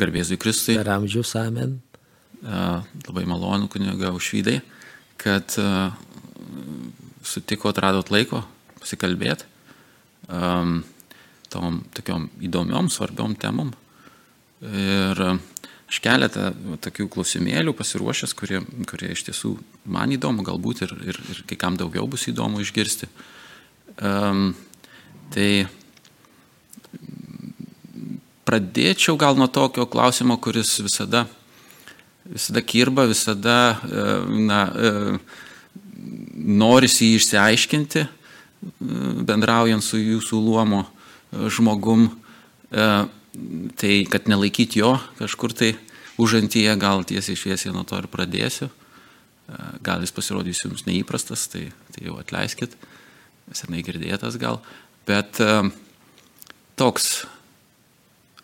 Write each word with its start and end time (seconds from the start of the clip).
Garbėzui 0.00 0.40
Kristui. 0.40 0.78
Per 0.80 0.90
amžius 0.96 1.34
amen. 1.38 1.78
Labai 2.40 3.26
malonu, 3.28 3.68
kuniga 3.68 4.14
užvydai, 4.16 4.58
kad 5.20 5.56
sutiko, 7.20 7.68
atradot 7.68 8.08
laiko 8.12 8.40
pasikalbėti 8.80 9.44
tom 11.50 11.80
tokiom 11.94 12.28
įdomiom, 12.46 12.90
svarbiom 12.92 13.34
temom. 13.40 13.72
Ir 14.60 15.20
aš 15.90 15.98
keletą 16.04 16.50
tokių 16.84 17.08
klausimėlių 17.10 17.74
pasiruošęs, 17.76 18.34
kurie, 18.38 18.60
kurie 18.90 19.10
iš 19.14 19.24
tiesų 19.30 19.54
man 19.90 20.14
įdomu, 20.14 20.44
galbūt 20.46 20.84
ir, 20.86 20.94
ir, 21.10 21.20
ir 21.34 21.42
kai 21.50 21.58
kam 21.58 21.78
daugiau 21.80 22.06
bus 22.10 22.28
įdomu 22.30 22.62
išgirsti. 22.62 23.10
Um, 24.00 24.52
tai 25.34 25.66
pradėčiau 28.50 29.18
gal 29.18 29.38
nuo 29.38 29.46
tokio 29.46 29.86
klausimo, 29.86 30.34
kuris 30.42 30.80
visada, 30.82 31.24
visada 32.26 32.62
kirba, 32.66 33.06
visada 33.06 33.58
e, 33.86 34.06
na, 34.48 34.60
e, 34.66 34.90
norisi 36.34 37.12
jį 37.12 37.20
išsiaiškinti, 37.20 38.02
e, 38.02 38.10
bendraujant 39.28 39.86
su 39.86 40.00
jūsų 40.00 40.40
luomo 40.42 40.84
žmogum, 41.30 42.08
tai 43.78 43.92
kad 44.10 44.26
nelaikyti 44.26 44.80
jo 44.80 44.96
kažkur 45.20 45.52
tai 45.54 45.68
užantyje, 46.18 46.72
gal 46.78 47.04
tiesiai 47.06 47.38
šviesiai 47.38 47.74
nuo 47.74 47.84
to 47.86 47.98
ir 48.02 48.08
pradėsiu. 48.10 48.66
Gal 49.86 50.02
jis 50.02 50.14
pasirodys 50.14 50.64
jums 50.64 50.82
neįprastas, 50.88 51.46
tai, 51.50 51.68
tai 51.94 52.08
jau 52.08 52.16
atleiskit, 52.18 52.74
senai 53.54 53.84
girdėtas 53.86 54.38
gal, 54.42 54.58
bet 55.06 55.38
toks 56.78 57.12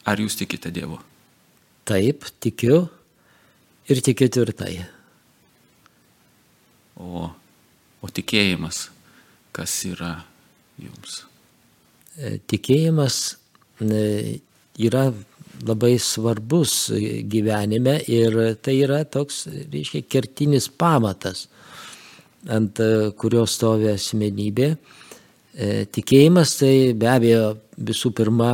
Ar 0.06 0.20
jūs 0.22 0.36
tikite 0.38 0.70
Dievu? 0.70 1.00
Taip, 1.86 2.26
tikiu 2.42 2.84
ir 3.90 4.02
tikiu 4.02 4.28
tvirtai. 4.30 4.74
O, 6.96 7.26
o 8.00 8.10
tikėjimas, 8.14 8.86
kas 9.54 9.74
yra 9.88 10.12
jums? 10.80 11.24
E, 12.16 12.36
tikėjimas 12.48 13.18
e, 13.82 14.38
yra 14.86 15.08
labai 15.66 15.96
svarbus 16.00 16.92
gyvenime 17.26 17.98
ir 18.12 18.38
tai 18.62 18.78
yra 18.84 19.02
toks, 19.08 19.46
reiškia, 19.72 20.04
kertinis 20.06 20.70
pamatas, 20.70 21.46
ant 22.46 22.78
e, 22.78 23.10
kurio 23.18 23.46
stovi 23.50 23.90
asmenybė. 23.94 24.76
Tikėjimas 25.88 26.50
tai 26.60 26.72
be 26.92 27.06
abejo 27.08 27.44
visų 27.80 28.10
pirma 28.12 28.50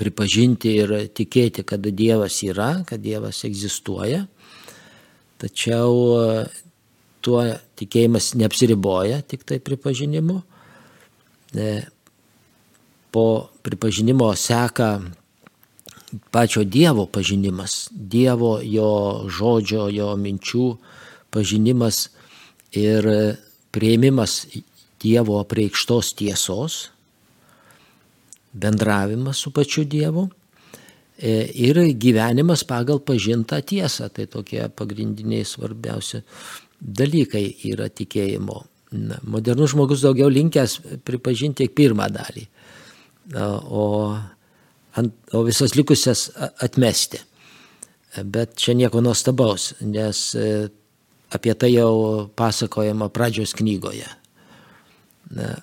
pripažinti 0.00 0.74
ir 0.82 0.94
tikėti, 1.14 1.64
kad 1.66 1.84
Dievas 1.84 2.40
yra, 2.46 2.84
kad 2.88 3.02
Dievas 3.04 3.44
egzistuoja. 3.46 4.24
Tačiau 5.40 5.98
e, 6.18 6.44
tuo 7.24 7.42
tikėjimas 7.78 8.32
neapsiriboja 8.38 9.22
tik 9.28 9.44
tai 9.48 9.60
pripažinimu. 9.62 10.40
E, 11.54 11.68
po 13.14 13.26
pripažinimo 13.62 14.32
seka 14.34 14.98
pačio 16.34 16.64
Dievo 16.64 17.06
pažinimas, 17.06 17.88
Dievo, 17.90 18.58
jo 18.62 19.26
žodžio, 19.30 19.88
jo 19.94 20.10
minčių 20.18 20.66
pažinimas 21.34 22.08
ir 22.74 23.06
prieimimas 23.74 24.44
Dievo 25.02 25.38
apreikštos 25.42 26.14
tiesos, 26.18 26.93
bendravimas 28.54 29.36
su 29.42 29.50
pačiu 29.50 29.84
Dievu 29.84 30.28
e, 31.18 31.50
ir 31.54 31.80
gyvenimas 31.98 32.64
pagal 32.64 33.00
pažintą 33.02 33.60
tiesą. 33.66 34.08
Tai 34.14 34.26
tokie 34.30 34.68
pagrindiniai 34.68 35.44
svarbiausi 35.46 36.22
dalykai 36.80 37.44
yra 37.70 37.88
tikėjimo. 37.90 38.62
Modernus 39.26 39.72
žmogus 39.74 40.04
daugiau 40.04 40.30
linkęs 40.30 40.78
pripažinti 41.06 41.64
tik 41.64 41.74
pirmą 41.74 42.06
dalį, 42.14 42.44
o, 43.34 43.86
ant, 45.00 45.16
o 45.34 45.42
visas 45.46 45.74
likusias 45.74 46.28
atmesti. 46.62 47.18
Bet 48.22 48.54
čia 48.62 48.76
nieko 48.78 49.02
nuostabaus, 49.02 49.72
nes 49.82 50.20
e, 50.38 50.68
apie 51.34 51.54
tai 51.58 51.72
jau 51.74 52.28
pasakojama 52.38 53.08
pradžios 53.10 53.56
knygoje. 53.58 54.06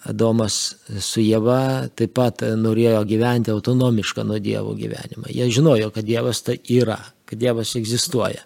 Adomas 0.09 0.55
su 0.99 1.21
Jėva 1.21 1.87
taip 1.95 2.15
pat 2.17 2.41
norėjo 2.57 3.03
gyventi 3.07 3.53
autonomišką 3.53 4.25
nuo 4.27 4.39
Dievo 4.41 4.73
gyvenimą. 4.75 5.29
Jie 5.29 5.47
žinojo, 5.53 5.91
kad 5.93 6.07
Dievas 6.07 6.41
tai 6.43 6.57
yra, 6.73 6.97
kad 7.29 7.39
Dievas 7.39 7.75
egzistuoja. 7.79 8.41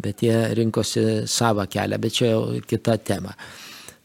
Bet 0.00 0.24
jie 0.26 0.34
rinkosi 0.58 1.28
savo 1.30 1.66
kelią, 1.70 2.00
bet 2.02 2.16
čia 2.16 2.32
jau 2.32 2.42
kita 2.66 2.96
tema. 2.98 3.34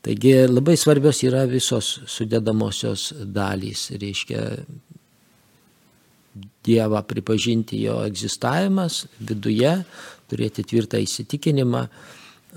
Taigi 0.05 0.35
labai 0.47 0.77
svarbios 0.79 1.23
yra 1.25 1.47
visos 1.49 1.97
sudėdamosios 2.07 3.09
dalys. 3.25 3.89
Reiškia 3.97 4.45
Dievą 6.67 7.01
pripažinti 7.07 7.81
jo 7.81 7.97
egzistavimas 8.05 9.05
viduje, 9.19 9.73
turėti 10.29 10.63
tvirtą 10.67 10.99
įsitikinimą, 11.01 11.87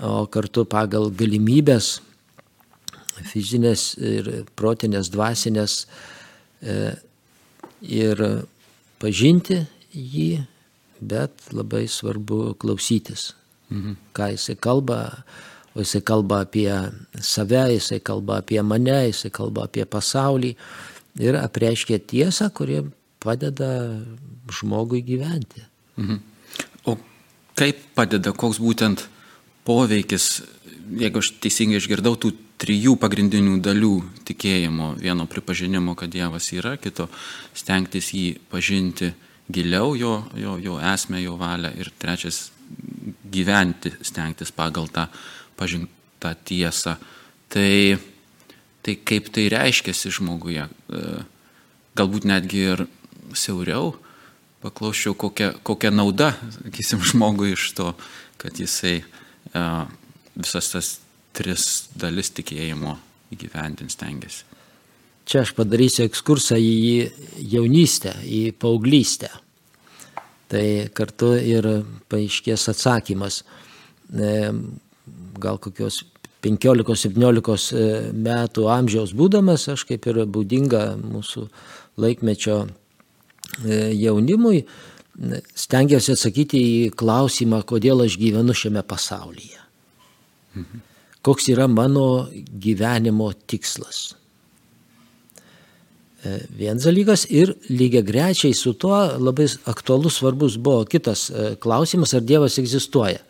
o 0.03 0.25
kartu 0.31 0.67
pagal 0.69 1.09
galimybės 1.15 1.97
fizinės 3.21 3.93
ir 4.01 4.29
protinės, 4.57 5.11
dvasinės 5.13 5.83
e, 6.61 6.95
ir 7.81 8.23
pažinti 9.01 9.61
jį, 9.93 10.43
bet 11.03 11.49
labai 11.51 11.85
svarbu 11.91 12.55
klausytis, 12.59 13.33
mhm. 13.69 13.97
ką 14.15 14.31
jisai 14.33 14.55
kalba, 14.55 14.99
o 15.73 15.83
jisai 15.83 16.03
kalba 16.05 16.43
apie 16.45 16.69
save, 17.19 17.65
jisai 17.75 17.99
kalba 17.99 18.39
apie 18.41 18.61
mane, 18.63 18.99
jisai 19.09 19.33
kalba 19.33 19.67
apie 19.67 19.85
pasaulį 19.85 20.53
ir 21.21 21.37
apreiškia 21.37 21.99
tiesą, 22.09 22.49
kurie 22.55 22.83
padeda 23.23 23.71
žmogui 24.51 25.03
gyventi. 25.05 25.65
Mhm. 25.97 26.21
O 26.89 26.97
kaip 27.59 27.79
padeda, 27.95 28.33
koks 28.35 28.59
būtent 28.63 29.05
poveikis, 29.67 30.43
jeigu 30.99 31.21
aš 31.21 31.33
teisingai 31.43 31.79
išgirdau, 31.79 32.15
tų 32.19 32.33
trijų 32.63 32.95
pagrindinių 33.01 33.57
dalių 33.63 33.93
tikėjimo. 34.27 34.93
Vieno 35.01 35.27
pripažinimo, 35.27 35.97
kad 35.99 36.11
Dievas 36.13 36.47
yra, 36.55 36.77
kito 36.79 37.09
stengtis 37.55 38.13
jį 38.15 38.37
pažinti 38.51 39.11
giliau, 39.51 39.97
jo, 39.99 40.15
jo, 40.39 40.55
jo 40.63 40.77
esmę, 40.93 41.19
jo 41.23 41.35
valią 41.39 41.73
ir 41.75 41.91
trečias 41.99 42.47
gyventi, 43.33 43.91
stengtis 44.05 44.53
pagal 44.55 44.87
tą 44.93 45.09
pažintą 45.59 46.33
tiesą. 46.47 46.95
Tai, 47.51 47.99
tai 48.81 48.95
kaip 49.05 49.29
tai 49.33 49.49
reiškiasi 49.51 50.13
žmoguje, 50.15 50.63
e, 50.63 51.03
galbūt 51.99 52.25
netgi 52.29 52.63
ir 52.71 52.87
siauriau, 53.37 53.91
paklausčiau, 54.63 55.17
kokia, 55.19 55.51
kokia 55.67 55.91
nauda, 55.91 56.31
sakysim, 56.55 57.03
žmogui 57.11 57.53
iš 57.57 57.73
to, 57.75 57.91
kad 58.41 58.55
jisai 58.57 59.01
e, 59.03 59.67
visas 60.39 60.71
tas 60.71 60.95
tris 61.33 61.89
dalis 61.97 62.31
tikėjimo 62.37 62.97
įgyvendins 63.33 63.97
tengiasi. 63.99 64.45
Čia 65.23 65.43
aš 65.45 65.53
padarysiu 65.55 66.03
ekskursą 66.05 66.57
į 66.59 67.09
jaunystę, 67.53 68.11
į 68.27 68.51
paauglystę. 68.59 69.29
Tai 70.51 70.65
kartu 70.93 71.31
ir 71.39 71.67
paaiškės 72.11 72.67
atsakymas. 72.73 73.41
E, 74.11 74.51
gal 75.41 75.61
kokios 75.63 76.01
15-17 76.43 77.79
e, 77.79 77.87
metų 78.11 78.67
amžiaus 78.75 79.15
būdamas, 79.15 79.69
aš 79.71 79.87
kaip 79.89 80.11
ir 80.11 80.25
būdinga 80.27 80.85
mūsų 80.99 81.47
laikmečio 82.03 82.59
e, 82.67 82.69
jaunimui, 83.95 84.65
stengiausi 85.55 86.17
atsakyti 86.17 86.59
į 86.59 86.79
klausimą, 86.99 87.63
kodėl 87.69 88.03
aš 88.03 88.19
gyvenu 88.19 88.53
šiame 88.57 88.83
pasaulyje. 88.85 89.61
Mhm 90.59 90.89
koks 91.23 91.47
yra 91.53 91.69
mano 91.71 92.27
gyvenimo 92.59 93.31
tikslas. 93.47 94.13
E, 96.23 96.37
vienas 96.55 96.83
dalykas 96.87 97.25
ir 97.31 97.55
lygiai 97.69 98.03
grečiai 98.03 98.55
su 98.55 98.75
tuo 98.79 98.97
labai 99.19 99.47
aktualus 99.71 100.19
svarbus 100.19 100.57
buvo 100.57 100.83
kitas 100.85 101.29
e, 101.29 101.55
klausimas, 101.63 102.13
ar 102.13 102.23
Dievas 102.27 102.59
egzistuoja. 102.59 103.23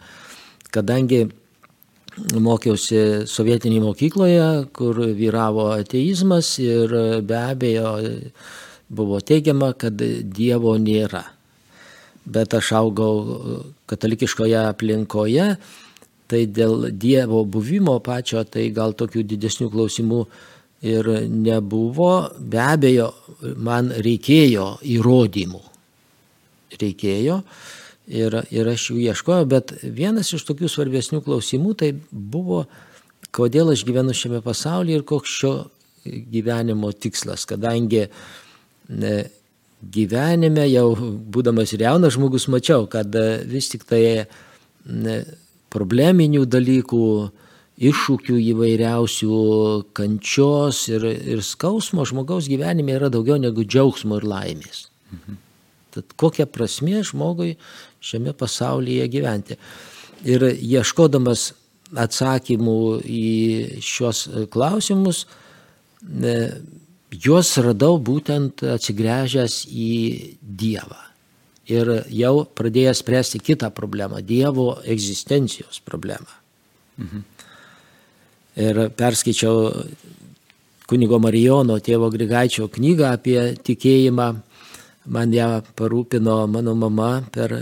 Kadangi 0.73 1.27
mokiausi 2.17 3.27
sovietinėje 3.29 3.83
mokykloje, 3.83 4.47
kur 4.73 4.99
vyravo 5.17 5.69
ateizmas 5.73 6.55
ir 6.61 6.93
be 7.25 7.37
abejo 7.39 7.93
buvo 8.89 9.21
teigiama, 9.21 9.73
kad 9.77 9.97
Dievo 9.97 10.75
nėra. 10.81 11.23
Bet 12.25 12.53
aš 12.55 12.71
augau 12.77 13.63
katalikiškoje 13.89 14.59
aplinkoje 14.69 15.47
tai 16.33 16.47
dėl 16.49 16.89
Dievo 16.97 17.43
buvimo 17.45 17.99
pačio, 18.03 18.41
tai 18.43 18.71
gal 18.73 18.97
tokių 18.97 19.21
didesnių 19.29 19.69
klausimų 19.73 20.23
ir 20.83 21.09
nebuvo. 21.29 22.13
Be 22.39 22.61
abejo, 22.63 23.11
man 23.61 23.93
reikėjo 23.93 24.79
įrodymų. 24.95 25.61
reikėjo 26.81 27.37
ir, 28.07 28.39
ir 28.51 28.69
aš 28.71 28.89
jų 28.91 28.97
ieškojau, 29.11 29.45
bet 29.49 29.75
vienas 29.83 30.33
iš 30.33 30.45
tokių 30.47 30.69
svarbesnių 30.71 31.21
klausimų 31.25 31.75
tai 31.79 31.91
buvo, 32.11 32.65
kodėl 33.35 33.73
aš 33.73 33.85
gyvenu 33.87 34.15
šiame 34.17 34.41
pasaulyje 34.43 34.99
ir 34.99 35.05
koks 35.07 35.37
šio 35.39 35.53
gyvenimo 36.03 36.91
tikslas, 36.91 37.45
kadangi 37.47 38.07
ne, 38.89 39.13
gyvenime 39.83 40.65
jau 40.71 40.89
būdamas 40.97 41.75
jaunas 41.77 42.17
žmogus 42.17 42.49
mačiau, 42.51 42.87
kad 42.91 43.13
vis 43.47 43.69
tik 43.71 43.85
tai 43.87 44.03
ne, 44.85 45.21
probleminių 45.73 46.45
dalykų, 46.49 47.05
iššūkių 47.89 48.35
įvairiausių, 48.53 49.37
kančios 49.97 50.83
ir, 50.93 51.07
ir 51.09 51.41
skausmo 51.45 52.05
žmogaus 52.05 52.49
gyvenime 52.51 52.93
yra 52.99 53.09
daugiau 53.13 53.39
negu 53.41 53.65
džiaugsmo 53.65 54.21
ir 54.21 54.27
laimės. 54.29 54.85
Mhm. 55.11 55.39
Tad 55.93 56.13
kokia 56.17 56.45
prasmė 56.49 57.03
žmogui 57.05 57.55
šiame 58.03 58.33
pasaulyje 58.37 59.09
gyventi. 59.13 59.57
Ir 60.25 60.45
ieškodamas 60.53 61.51
atsakymų 61.99 62.79
į 63.05 63.25
šios 63.83 64.25
klausimus, 64.53 65.25
juos 67.13 67.53
radau 67.61 67.97
būtent 68.01 68.63
atsigręžęs 68.73 69.63
į 69.69 69.91
Dievą. 70.41 71.12
Ir 71.71 71.87
jau 72.11 72.43
pradėjęs 72.43 72.99
spręsti 72.99 73.39
kitą 73.39 73.69
problemą- 73.71 74.19
Dievo 74.31 74.81
egzistencijos 74.83 75.79
problemą. 75.79 76.27
Mhm. 76.99 77.23
Ir 78.55 78.89
perskaičiau 78.89 79.71
kunigo 80.87 81.19
Marijono 81.19 81.79
tėvo 81.79 82.11
Grigaičio 82.11 82.67
knygą 82.67 83.13
apie 83.13 83.39
tikėjimą. 83.63 84.27
Man 85.05 85.33
ją 85.35 85.63
parūpino 85.75 86.47
mano 86.47 86.75
mama 86.75 87.23
per, 87.31 87.55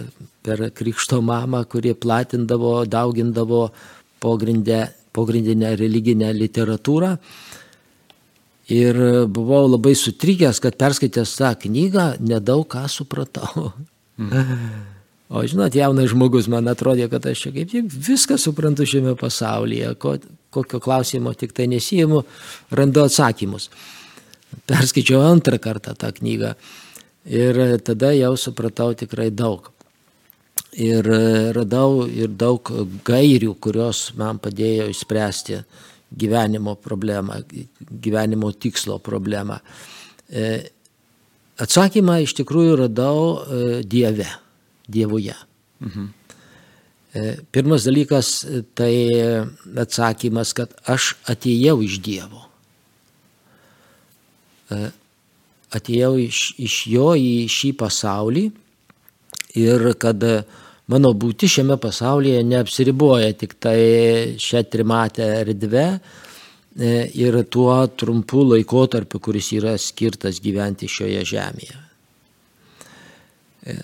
per 0.44 0.70
krikšto 0.78 1.22
mamą, 1.22 1.64
kuri 1.66 1.96
platindavo, 1.98 2.86
daugindavo 2.86 3.72
pogrindę, 4.22 4.92
pogrindinę 5.14 5.76
religinę 5.76 6.34
literatūrą. 6.38 7.16
Ir 8.72 9.00
buvau 9.28 9.66
labai 9.68 9.96
sutrikęs, 9.98 10.62
kad 10.62 10.78
perskaitęs 10.80 11.34
tą 11.40 11.56
knygą 11.64 12.06
nedaug 12.22 12.68
ką 12.70 12.86
supratau. 12.88 13.72
O 15.32 15.46
žinot, 15.48 15.72
jaunas 15.76 16.10
žmogus 16.12 16.50
man 16.52 16.68
atrodė, 16.68 17.08
kad 17.12 17.24
aš 17.30 17.46
čia 17.46 17.54
kaip 17.56 17.70
tik 17.72 17.92
viską 18.08 18.36
suprantu 18.42 18.84
šiame 18.84 19.14
pasaulyje, 19.20 19.94
ko, 20.02 20.18
kokio 20.52 20.82
klausimo 20.84 21.32
tik 21.40 21.54
tai 21.56 21.70
nesijimu, 21.72 22.20
randu 22.76 23.06
atsakymus. 23.06 23.70
Perskaičiau 24.68 25.22
antrą 25.24 25.56
kartą 25.64 25.96
tą 25.96 26.10
knygą 26.18 26.52
ir 27.32 27.62
tada 27.88 28.12
jau 28.18 28.34
supratau 28.36 28.92
tikrai 28.98 29.30
daug. 29.32 29.72
Ir 30.72 31.08
radau 31.56 32.04
ir 32.08 32.32
daug 32.32 32.68
gairių, 33.08 33.56
kurios 33.60 34.10
man 34.20 34.40
padėjo 34.40 34.90
išspręsti 34.92 35.62
gyvenimo 36.12 36.76
problemą, 36.76 37.40
gyvenimo 38.04 38.52
tikslo 38.52 39.00
problemą. 39.04 39.60
E, 41.62 41.64
atsakymą 41.64 42.22
iš 42.26 42.34
tikrųjų 42.40 42.78
radau 42.86 43.38
e, 43.38 43.84
Dieve, 43.86 44.28
Dievuje. 44.90 45.36
Mhm. 45.82 46.08
E, 47.14 47.36
pirmas 47.52 47.86
dalykas 47.86 48.46
tai 48.76 48.94
atsakymas, 49.78 50.54
kad 50.54 50.74
aš 50.88 51.16
atėjau 51.30 51.82
iš 51.84 52.00
Dievo. 52.00 52.48
Atėjau 55.76 56.14
iš, 56.16 56.54
iš 56.56 56.76
jo 56.88 57.10
į 57.20 57.48
šį 57.52 57.74
pasaulį 57.76 58.46
ir 59.60 59.84
kad 60.00 60.24
mano 60.88 61.12
būti 61.12 61.50
šiame 61.52 61.76
pasaulyje 61.76 62.40
neapsiriboja 62.48 63.34
tik 63.36 63.58
tai 63.60 63.82
šią 64.40 64.64
trimatę 64.72 65.28
erdvę 65.42 65.84
e, 65.92 66.31
ir 66.76 67.44
tuo 67.50 67.88
trumpu 67.88 68.46
laikotarpiu, 68.48 69.20
kuris 69.20 69.52
yra 69.58 69.76
skirtas 69.78 70.40
gyventi 70.40 70.88
šioje 70.88 71.24
žemėje. 71.28 71.80
E, 73.68 73.76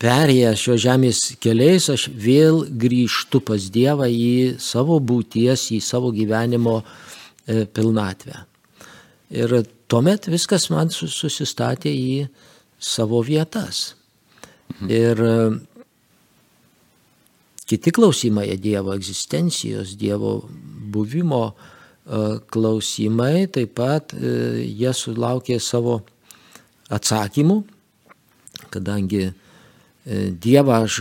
perėjęs 0.00 0.62
šio 0.62 0.76
žemės 0.80 1.20
keliais, 1.42 1.90
aš 1.92 2.08
vėl 2.08 2.64
grįžtu 2.70 3.42
pas 3.44 3.68
Dievą 3.70 4.08
į 4.08 4.56
savo 4.62 4.98
būties, 5.00 5.68
į 5.76 5.82
savo 5.84 6.12
gyvenimo 6.14 6.80
e, 6.80 7.66
pilnatvę. 7.66 8.44
Ir 9.36 9.58
tuomet 9.88 10.30
viskas 10.32 10.70
man 10.72 10.88
susistatė 10.88 11.92
į 11.92 12.28
savo 12.80 13.20
vietas. 13.20 13.92
Mhm. 14.78 14.88
Ir 14.88 15.24
kiti 17.68 17.92
klausimai 17.92 18.54
Dievo 18.56 18.94
egzistencijos, 18.96 19.92
Dievo 20.00 20.38
buvimo 20.88 21.50
e, 21.52 21.67
klausimai, 22.52 23.48
taip 23.52 23.74
pat 23.78 24.14
e, 24.16 24.64
jie 24.64 24.92
sulaukė 24.96 25.58
savo 25.60 26.00
atsakymų, 26.94 27.58
kadangi 28.72 29.26
e, 29.28 29.32
Dievą 30.32 30.82
aš 30.86 31.00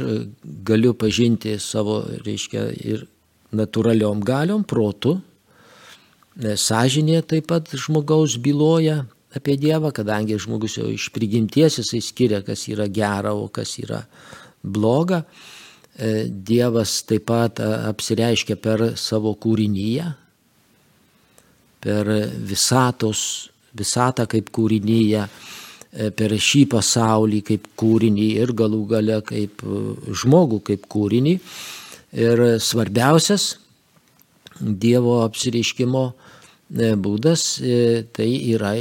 galiu 0.68 0.92
pažinti 1.00 1.56
savo, 1.64 2.02
reiškia, 2.26 2.68
ir 2.84 3.06
natūraliom 3.56 4.24
galiom, 4.28 4.66
protu, 4.68 5.18
sąžinė 6.38 7.24
taip 7.26 7.48
pat 7.50 7.72
žmogaus 7.74 8.36
byloja 8.38 9.06
apie 9.36 9.58
Dievą, 9.58 9.92
kadangi 9.96 10.38
žmogus 10.40 10.78
jau 10.78 10.90
iš 10.92 11.10
prigimties 11.16 11.80
jisai 11.82 12.02
skiria, 12.04 12.42
kas 12.46 12.68
yra 12.72 12.88
gera, 12.92 13.34
o 13.34 13.48
kas 13.54 13.78
yra 13.82 14.04
bloga. 14.64 15.24
E, 15.98 16.28
Dievas 16.30 17.02
taip 17.10 17.28
pat 17.30 17.62
e, 17.62 17.68
apsireiškia 17.90 18.58
per 18.62 18.84
savo 19.00 19.34
kūrinyje, 19.40 20.12
per 21.84 22.10
visatos, 22.50 23.50
visatą 23.78 24.28
kaip 24.30 24.50
kūrinyje, 24.56 25.24
e, 25.28 26.10
per 26.12 26.34
šį 26.34 26.64
pasaulį 26.74 27.44
kaip 27.52 27.68
kūrinį 27.80 28.28
ir 28.44 28.54
galų 28.58 28.84
gale 28.94 29.22
kaip 29.26 29.64
žmogų 30.12 30.62
kaip 30.72 30.88
kūrinį. 30.90 31.38
Ir 32.18 32.44
svarbiausias 32.64 33.58
Dievo 34.58 35.20
apsireiškimo 35.22 36.04
būdas 36.98 37.44
tai 38.18 38.30
yra 38.50 38.72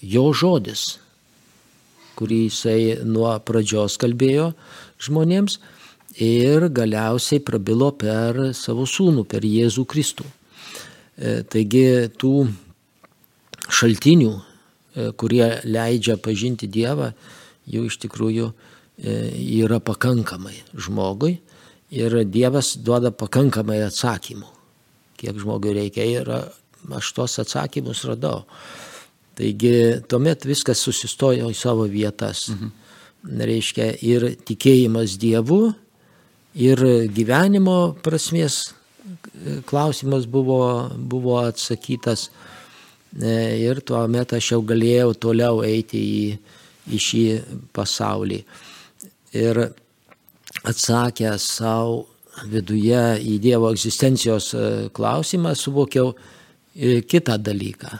jo 0.00 0.24
žodis, 0.32 0.84
kurį 2.18 2.38
jisai 2.46 2.78
nuo 3.04 3.32
pradžios 3.44 3.98
kalbėjo 4.00 4.52
žmonėms 5.04 5.58
ir 6.22 6.68
galiausiai 6.70 7.42
prabilo 7.42 7.90
per 7.98 8.54
savo 8.54 8.86
sūnų, 8.86 9.26
per 9.26 9.46
Jėzų 9.46 9.84
Kristų. 9.90 10.26
E, 11.14 11.42
taigi 11.46 12.10
tų 12.18 12.32
šaltinių, 13.70 14.32
e, 14.34 15.10
kurie 15.18 15.46
leidžia 15.62 16.16
pažinti 16.18 16.66
Dievą, 16.66 17.12
jų 17.70 17.86
iš 17.86 18.00
tikrųjų 18.02 18.48
e, 18.50 19.14
yra 19.62 19.78
pakankamai 19.78 20.56
žmogui 20.74 21.38
ir 21.94 22.18
Dievas 22.26 22.74
duoda 22.82 23.12
pakankamai 23.14 23.78
atsakymų, 23.86 24.50
kiek 25.20 25.38
žmogui 25.38 25.76
reikia 25.78 26.08
ir 26.08 26.32
aš 26.34 27.12
tos 27.14 27.38
atsakymus 27.38 28.02
radau. 28.10 28.42
Taigi 29.38 30.02
tuomet 30.10 30.44
viskas 30.46 30.82
susistojo 30.82 31.48
į 31.50 31.56
savo 31.58 31.86
vietas. 31.90 32.48
Mhm. 32.50 32.80
Reiškia 33.24 33.86
ir 34.04 34.26
tikėjimas 34.44 35.14
Dievu, 35.16 35.72
ir 36.54 36.80
gyvenimo 37.10 37.94
prasmės 38.04 38.74
klausimas 39.66 40.26
buvo, 40.26 40.90
buvo 40.96 41.38
atsakytas 41.38 42.30
e, 43.22 43.58
ir 43.60 43.80
tuo 43.80 44.00
metu 44.08 44.38
aš 44.38 44.52
jau 44.54 44.62
galėjau 44.64 45.12
toliau 45.26 45.60
eiti 45.66 46.00
į, 46.00 46.24
į 46.88 47.00
šį 47.06 47.24
pasaulį. 47.76 48.40
Ir 49.36 49.60
atsakę 50.64 51.34
savo 51.42 52.04
viduje 52.50 53.02
į 53.20 53.36
Dievo 53.42 53.70
egzistencijos 53.74 54.48
e, 54.54 54.64
klausimą 54.94 55.54
suvokiau 55.58 56.14
e, 56.14 57.02
kitą 57.02 57.36
dalyką, 57.38 57.92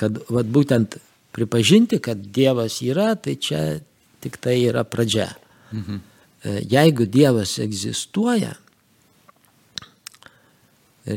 kad 0.00 0.22
vat, 0.32 0.48
būtent 0.48 0.96
pripažinti, 1.36 2.00
kad 2.02 2.22
Dievas 2.32 2.80
yra, 2.82 3.12
tai 3.14 3.36
čia 3.36 3.60
tik 4.24 4.40
tai 4.40 4.56
yra 4.64 4.84
pradžia. 4.84 5.28
Mhm. 5.70 6.06
Jeigu 6.72 7.04
Dievas 7.04 7.58
egzistuoja, 7.60 8.54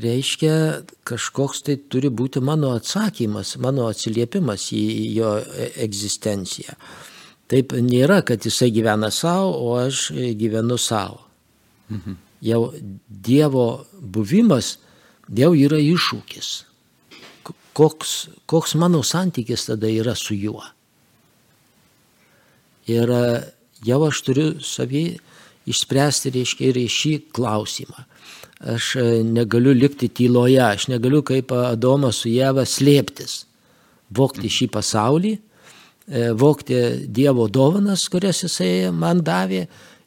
reiškia 0.01 0.55
kažkoks 1.07 1.63
tai 1.67 1.77
turi 1.91 2.09
būti 2.09 2.41
mano 2.41 2.73
atsakymas, 2.77 3.55
mano 3.61 3.87
atsiliepimas 3.91 4.69
į 4.73 4.83
jo 5.17 5.31
e, 5.39 5.69
egzistenciją. 5.85 6.75
Taip 7.51 7.75
nėra, 7.75 8.21
kad 8.25 8.45
jisai 8.45 8.71
gyvena 8.73 9.11
savo, 9.13 9.51
o 9.67 9.73
aš 9.81 10.09
gyvenu 10.39 10.77
savo. 10.79 11.25
Mhm. 11.89 12.19
Jau 12.43 12.61
Dievo 13.07 13.85
buvimas 13.95 14.77
jau 15.31 15.53
yra 15.55 15.77
iššūkis. 15.79 16.47
Koks, 17.73 18.13
koks 18.45 18.75
mano 18.75 18.99
santykis 19.03 19.69
tada 19.69 19.87
yra 19.89 20.13
su 20.19 20.35
juo. 20.35 20.61
Ir 22.91 23.09
Jau 23.83 23.99
aš 24.07 24.21
turiu 24.23 24.47
savį 24.63 25.03
išspręsti, 25.67 26.31
reiškia, 26.31 26.71
ir 26.71 26.91
šį 26.91 27.13
klausimą. 27.35 28.05
Aš 28.63 28.95
e, 28.95 29.05
negaliu 29.27 29.73
likti 29.75 30.07
tyloje, 30.07 30.61
aš 30.63 30.87
negaliu 30.87 31.23
kaip 31.27 31.51
Adomas 31.51 32.21
su 32.23 32.29
Jėva 32.31 32.63
slėptis, 32.69 33.41
vokti 34.15 34.51
šį 34.51 34.69
pasaulį, 34.71 35.33
e, 35.35 36.29
vokti 36.31 36.79
Dievo 37.11 37.49
dovanas, 37.51 38.05
kurias 38.11 38.45
jisai 38.45 38.87
man 38.95 39.19
davė 39.25 39.65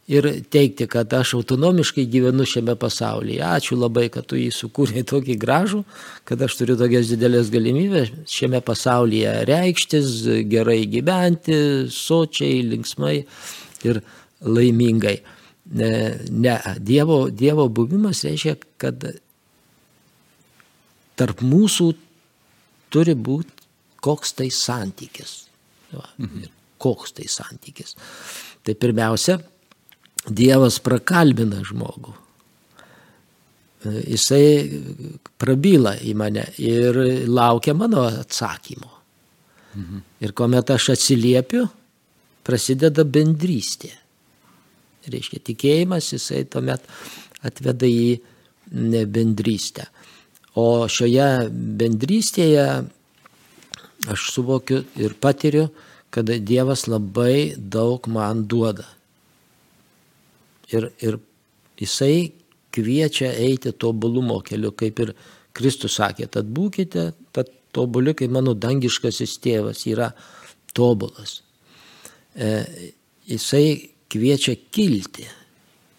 ir 0.09 0.29
teikti, 0.51 0.87
kad 0.89 1.13
aš 1.19 1.35
autonomiškai 1.37 2.07
gyvenu 2.09 2.47
šiame 2.47 2.77
pasaulyje. 2.79 3.43
Ačiū 3.45 3.77
labai, 3.77 4.07
kad 4.15 4.25
tu 4.31 4.39
jį 4.39 4.49
sukūrei 4.55 5.05
tokį 5.13 5.37
gražų, 5.43 5.83
kad 6.25 6.43
aš 6.47 6.57
turiu 6.61 6.79
tokias 6.81 7.11
didelės 7.13 7.53
galimybės 7.53 8.15
šiame 8.31 8.63
pasaulyje 8.65 9.43
reikštis, 9.51 10.21
gerai 10.49 10.85
gyventi, 10.91 11.59
sočiai, 11.93 12.63
linksmai 12.73 13.19
ir 13.85 14.05
laimingai. 14.41 15.19
Ne, 15.67 15.91
ne 16.31 16.55
dievo, 16.79 17.27
dievo 17.31 17.67
buvimas 17.69 18.23
reiškia, 18.23 18.55
kad 18.79 19.03
tarp 21.19 21.43
mūsų 21.43 21.89
turi 22.95 23.17
būti 23.19 23.67
koks 24.07 24.37
tai 24.39 24.47
santykis. 24.55 25.35
Va, 25.91 26.07
mhm. 26.23 26.47
Koks 26.79 27.17
tai 27.17 27.27
santykis. 27.31 27.97
Tai 28.63 28.75
pirmiausia, 28.79 29.41
Dievas 30.27 30.81
prakalbina 30.83 31.61
žmogų. 31.63 32.13
Jisai 33.87 34.47
prabyla 35.39 35.93
į 36.03 36.15
mane 36.19 36.43
ir 36.59 36.97
laukia 37.31 37.77
mano 37.79 38.03
atsakymo. 38.09 38.91
Mhm. 39.77 40.01
Ir 40.25 40.33
kuomet 40.35 40.73
aš 40.75 40.91
atsiliepiu, 40.97 41.69
prasideda 42.43 43.05
bendrystė. 43.05 43.93
Reiškia, 45.13 45.43
tikėjimas 45.47 46.11
jisai 46.15 46.45
tuomet 46.51 46.83
atveda 47.47 47.87
į 47.87 48.17
bendrystę. 49.13 49.87
O 50.57 50.87
šioje 50.91 51.49
bendrystėje 51.53 52.67
aš 54.11 54.31
suvokiu 54.33 54.83
ir 54.99 55.15
patiriu, 55.21 55.69
kad 56.11 56.31
Dievas 56.49 56.87
labai 56.89 57.55
daug 57.59 58.07
man 58.09 58.47
duoda. 58.49 58.87
Ir, 60.73 60.89
ir 61.05 61.19
jisai 61.79 62.33
kviečia 62.75 63.31
eiti 63.37 63.73
tobulumo 63.73 64.41
keliu, 64.45 64.73
kaip 64.73 65.03
ir 65.05 65.13
Kristus 65.57 65.97
sakė, 66.01 66.29
tad 66.33 66.49
būkite, 66.53 67.11
tad 67.33 67.53
tobuli, 67.77 68.15
kaip 68.17 68.33
mano 68.33 68.55
dangiškasis 68.57 69.37
tėvas 69.45 69.85
yra 69.89 70.11
tobulas. 70.77 71.41
E, 72.37 72.51
jisai 73.29 73.96
kviečia 74.17 74.57
kilti, 74.73 75.27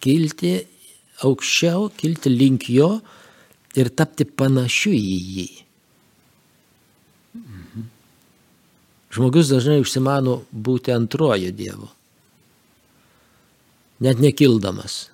kilti 0.03 0.53
aukščiau, 1.25 1.91
kilti 1.97 2.33
link 2.33 2.67
jo 2.73 2.97
ir 3.77 3.93
tapti 3.93 4.25
panašiu 4.25 4.93
į 4.97 5.17
jį. 5.37 5.49
Žmogus 9.17 9.49
dažnai 9.49 9.79
užsimano 9.81 10.41
būti 10.51 10.91
antrojo 10.93 11.53
Dievo 11.55 11.93
net 13.99 14.21
nekildamas. 14.21 15.07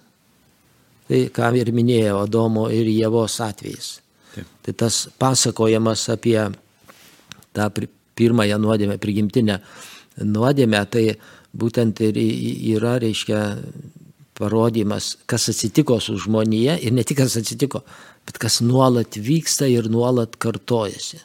Tai 1.07 1.19
ką 1.36 1.51
ir 1.60 1.72
minėjau 1.75 2.24
Adomo 2.24 2.69
ir 2.72 2.88
Jėvos 2.88 3.39
atvejais. 3.43 3.98
Taip. 4.33 4.48
Tai 4.65 4.74
tas 4.86 5.03
pasakojimas 5.19 6.07
apie 6.13 6.39
tą 7.53 7.67
pirmąją 8.17 8.57
nuodėmę, 8.62 8.98
prigimtinę 9.01 9.60
nuodėmę, 10.24 10.81
tai 10.89 11.05
būtent 11.53 12.01
ir 12.05 12.17
yra, 12.17 12.98
reiškia, 13.01 13.41
parodymas, 14.33 15.13
kas 15.29 15.48
atsitiko 15.51 16.00
su 16.01 16.17
žmonėje 16.22 16.79
ir 16.88 16.95
ne 16.95 17.03
tik 17.05 17.19
kas 17.22 17.38
atsitiko, 17.38 17.83
bet 18.25 18.39
kas 18.41 18.62
nuolat 18.65 19.17
vyksta 19.22 19.67
ir 19.69 19.89
nuolat 19.93 20.38
kartojasi. 20.41 21.22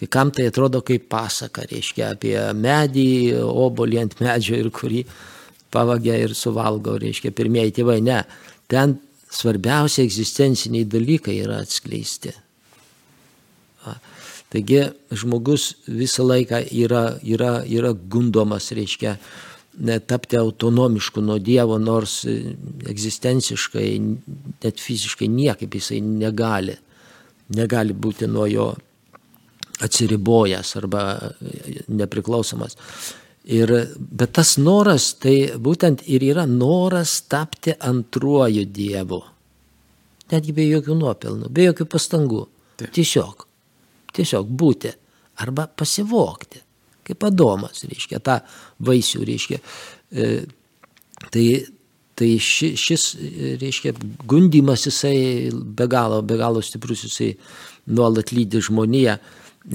Kai 0.00 0.08
kam 0.08 0.30
tai 0.32 0.48
atrodo 0.48 0.80
kaip 0.86 1.10
pasaka, 1.12 1.66
reiškia, 1.70 2.14
apie 2.16 2.34
medį, 2.56 3.36
obolį 3.44 4.00
ant 4.00 4.16
medžio 4.24 4.56
ir 4.58 4.70
kurį 4.72 5.04
pavagia 5.70 6.16
ir 6.24 6.34
suvalgo, 6.34 6.96
reiškia, 6.98 7.34
pirmieji 7.36 7.76
tėvai. 7.78 7.98
Ne, 8.02 8.22
ten 8.70 8.96
svarbiausia 9.30 10.06
egzistenciniai 10.08 10.88
dalykai 10.88 11.36
yra 11.44 11.60
atskleisti. 11.62 12.32
Taigi 14.50 14.82
žmogus 15.14 15.74
visą 15.86 16.24
laiką 16.26 16.64
yra, 16.74 17.04
yra, 17.22 17.60
yra 17.70 17.92
gundomas, 17.94 18.72
reiškia, 18.74 19.14
tapti 20.10 20.36
autonomišku 20.36 21.22
nuo 21.22 21.38
Dievo, 21.38 21.78
nors 21.78 22.24
egzistenciškai, 22.90 23.88
net 24.64 24.82
fiziškai 24.82 25.28
niekaip 25.30 25.74
jisai 25.78 26.00
negali, 26.02 26.74
negali 27.54 27.94
būti 27.94 28.26
nuo 28.26 28.46
jo 28.50 28.68
atsiribojęs 29.80 30.76
arba 30.80 31.04
nepriklausomas. 31.88 32.76
Ir, 33.50 33.70
bet 33.96 34.34
tas 34.36 34.56
noras, 34.60 35.14
tai 35.22 35.54
būtent 35.56 36.02
ir 36.12 36.26
yra 36.26 36.44
noras 36.46 37.14
tapti 37.30 37.72
antruoju 37.72 38.66
Dievu. 38.68 39.22
Netgi 40.30 40.52
be 40.54 40.66
jokių 40.68 40.98
nuopelnų, 40.98 41.48
be 41.50 41.70
jokių 41.70 41.86
pastangų. 41.90 42.42
Taip. 42.78 42.92
Tiesiog, 42.98 43.46
tiesiog 44.16 44.48
būti 44.48 44.92
arba 45.40 45.66
pasivokti. 45.66 46.62
Kaip 47.10 47.26
adomas, 47.26 47.84
reiškia, 47.88 48.20
tą 48.22 48.38
vaisių, 48.86 49.22
reiškia. 49.26 49.60
E, 50.10 50.30
tai 51.30 51.46
tai 52.20 52.34
ši, 52.36 52.74
šis, 52.76 53.04
reiškia, 53.60 53.94
gundimas 54.28 54.84
jisai 54.84 55.48
be 55.48 55.86
galo, 55.88 56.20
be 56.20 56.36
galo 56.36 56.60
stiprus, 56.60 57.06
jisai 57.06 57.30
nuolat 57.96 58.34
lydi 58.36 58.60
žmoniją 58.60 59.14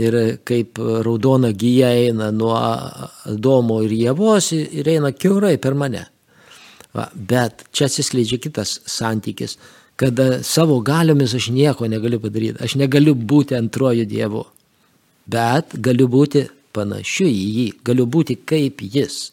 ir 0.02 0.18
kaip 0.46 0.78
raudona 1.06 1.52
gyja 1.54 1.90
eina 1.94 2.32
nuo 2.34 2.58
Domo 3.42 3.80
ir 3.86 3.96
Jėvos 3.98 4.52
ir 4.56 4.92
eina 4.94 5.14
keurai 5.14 5.56
per 5.62 5.78
mane. 5.78 6.04
Va, 6.96 7.10
bet 7.16 7.66
čia 7.76 7.90
atsiskleidžia 7.90 8.40
kitas 8.40 8.78
santykis, 8.88 9.58
kada 9.96 10.44
savo 10.44 10.80
galiomis 10.84 11.34
aš 11.36 11.50
nieko 11.56 11.88
negaliu 11.88 12.20
padaryti, 12.20 12.60
aš 12.64 12.76
negaliu 12.80 13.16
būti 13.16 13.56
antroju 13.58 14.06
Dievu, 14.10 14.44
bet 15.32 15.78
galiu 15.80 16.08
būti 16.12 16.46
panašiu 16.76 17.28
į 17.30 17.46
jį, 17.58 17.68
galiu 17.88 18.06
būti 18.06 18.36
kaip 18.36 18.84
jis. 18.84 19.30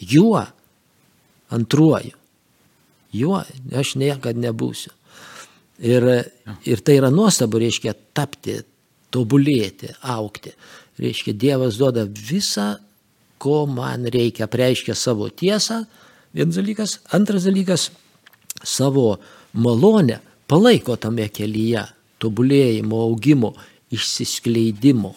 Juo 0.00 0.42
antruoju. 1.50 2.16
Juo 3.12 3.42
aš 3.76 3.94
niekada 3.98 4.38
nebūsiu. 4.38 4.92
Ir, 5.80 6.04
ir 6.68 6.82
tai 6.84 6.98
yra 6.98 7.08
nuostabu, 7.12 7.58
reiškia 7.62 7.94
tapti 8.14 8.58
tobulėti, 9.14 9.94
aukti. 10.02 10.52
Reiškia, 11.00 11.34
Dievas 11.34 11.78
duoda 11.80 12.04
visą, 12.04 12.74
ko 13.40 13.64
man 13.70 14.04
reikia, 14.12 14.50
preiškia 14.50 14.94
savo 14.98 15.30
tiesą, 15.32 15.82
vienas 16.36 16.58
dalykas, 16.60 16.98
antras 17.16 17.46
dalykas, 17.48 17.88
savo 18.62 19.14
malonę 19.54 20.20
palaiko 20.50 20.96
tame 21.00 21.28
kelyje, 21.32 21.84
tobulėjimo, 22.20 23.00
augimo, 23.06 23.54
išsiskleidimo. 23.94 25.14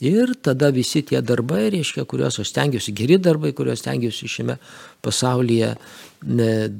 Ir 0.00 0.32
tada 0.40 0.70
visi 0.72 1.02
tie 1.04 1.20
darbai, 1.20 1.66
reiškia, 1.74 2.06
kuriuos 2.08 2.38
aš 2.40 2.48
stengiuosi, 2.54 2.94
geri 2.96 3.18
darbai, 3.20 3.50
kuriuos 3.52 3.82
stengiuosi 3.82 4.30
šiame 4.32 4.56
pasaulyje 5.04 5.74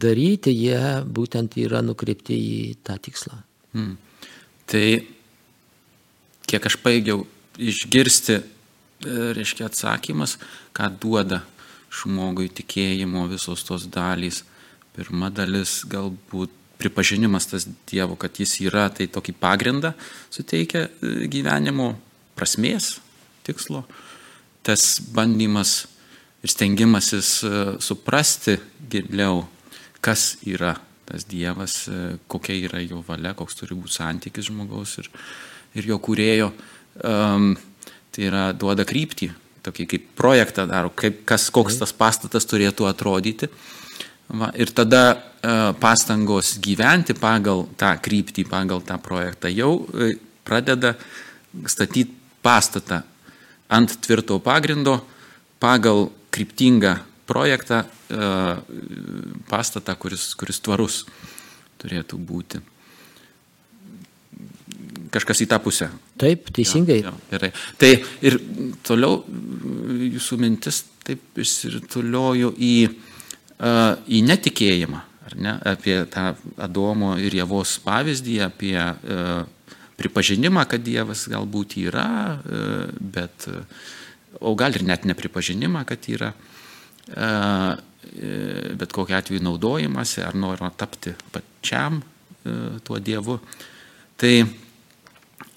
daryti, 0.01 0.55
jie 0.57 0.81
būtent 1.05 1.59
yra 1.61 1.83
nukreipti 1.85 2.39
į 2.39 2.63
tą 2.87 2.97
tikslą. 3.03 3.37
Hmm. 3.77 3.99
Tai 4.71 4.87
kiek 6.49 6.71
aš 6.71 6.79
paėgiau 6.81 7.27
išgirsti, 7.61 8.39
e, 8.41 8.45
reiškia 9.37 9.69
atsakymas, 9.69 10.39
ką 10.73 10.89
duoda 11.03 11.43
žmogui 11.93 12.49
tikėjimo 12.49 13.27
visos 13.29 13.67
tos 13.69 13.85
dalys. 13.91 14.45
Pirma 14.97 15.29
dalis 15.31 15.83
galbūt 15.91 16.57
pripažinimas 16.81 17.49
tas 17.51 17.67
Dievo, 17.91 18.17
kad 18.21 18.41
jis 18.41 18.57
yra, 18.65 18.89
tai 18.95 19.09
tokį 19.13 19.37
pagrindą 19.41 19.93
suteikia 20.33 20.87
e, 20.89 21.29
gyvenimo 21.31 21.93
prasmės, 22.39 22.97
tikslo. 23.47 23.85
Tas 24.67 24.99
bandymas 25.15 25.85
ir 26.45 26.53
stengimasis 26.53 27.33
e, 27.45 27.53
suprasti 27.85 28.59
giliau, 28.91 29.45
kas 30.01 30.35
yra 30.49 30.75
tas 31.11 31.27
Dievas, 31.27 31.89
kokia 32.31 32.55
yra 32.69 32.81
jo 32.85 33.01
valia, 33.03 33.33
koks 33.35 33.57
turi 33.59 33.75
būti 33.75 33.97
santykis 33.97 34.47
žmogaus 34.47 34.95
ir, 35.03 35.09
ir 35.75 35.89
jo 35.91 35.97
kūrėjo, 35.99 36.53
um, 37.03 37.49
tai 38.15 38.29
yra 38.29 38.45
duoda 38.55 38.87
kryptį, 38.87 39.33
tokį 39.67 39.87
kaip 39.91 40.07
projektą 40.19 40.69
daro, 40.71 40.93
kaip, 40.95 41.25
kas, 41.29 41.49
koks 41.51 41.81
tas 41.81 41.93
pastatas 41.97 42.47
turėtų 42.47 42.87
atrodyti. 42.87 43.51
Va, 44.31 44.53
ir 44.55 44.71
tada 44.71 45.05
uh, 45.17 45.73
pastangos 45.81 46.55
gyventi 46.63 47.17
pagal 47.19 47.65
tą 47.81 47.97
kryptį, 48.03 48.45
pagal 48.47 48.83
tą 48.87 48.99
projektą 49.03 49.51
jau 49.51 49.73
uh, 49.83 50.13
pradeda 50.47 50.95
statyti 51.67 52.15
pastatą 52.45 53.03
ant 53.71 53.97
tvirto 54.03 54.39
pagrindo 54.43 55.01
pagal 55.61 56.09
kryptingą 56.31 56.97
projektą, 57.31 57.85
pastatą, 59.47 59.95
kuris, 59.95 60.33
kuris 60.35 60.59
tvarus 60.65 61.05
turėtų 61.79 62.19
būti 62.19 62.59
kažkas 65.11 65.43
į 65.43 65.47
tą 65.51 65.59
pusę. 65.63 65.89
Taip, 66.21 66.51
teisingai. 66.55 67.01
Jo, 67.03 67.11
jo, 67.11 67.29
gerai. 67.33 67.51
Tai 67.81 67.91
ir 68.27 68.37
toliau 68.87 69.23
jūsų 70.07 70.39
mintis 70.43 70.85
taip 71.07 71.41
išsirtuliojo 71.43 72.53
į, 72.55 72.75
į 73.61 74.21
netikėjimą, 74.25 75.01
ne, 75.41 75.55
apie 75.69 75.99
tą 76.11 76.31
Adomo 76.61 77.15
ir 77.21 77.37
Jėvos 77.41 77.77
pavyzdį, 77.85 78.37
apie 78.47 78.77
uh, 78.79 79.43
pripažinimą, 80.01 80.65
kad 80.71 80.85
Dievas 80.85 81.27
galbūt 81.31 81.77
yra, 81.83 82.09
uh, 82.39 82.89
bet, 83.01 83.49
o 84.41 84.55
gal 84.57 84.79
ir 84.79 84.87
net 84.89 85.05
nepripažinimą, 85.09 85.85
kad 85.89 86.09
yra, 86.09 86.33
bet 88.81 88.93
kokiu 88.95 89.17
atveju 89.17 89.43
naudojimasi 89.43 90.23
ar 90.23 90.37
norima 90.39 90.69
tapti 90.71 91.11
pačiam 91.35 91.99
tuo 92.87 93.01
Dievu. 93.03 93.35
Tai 94.21 94.35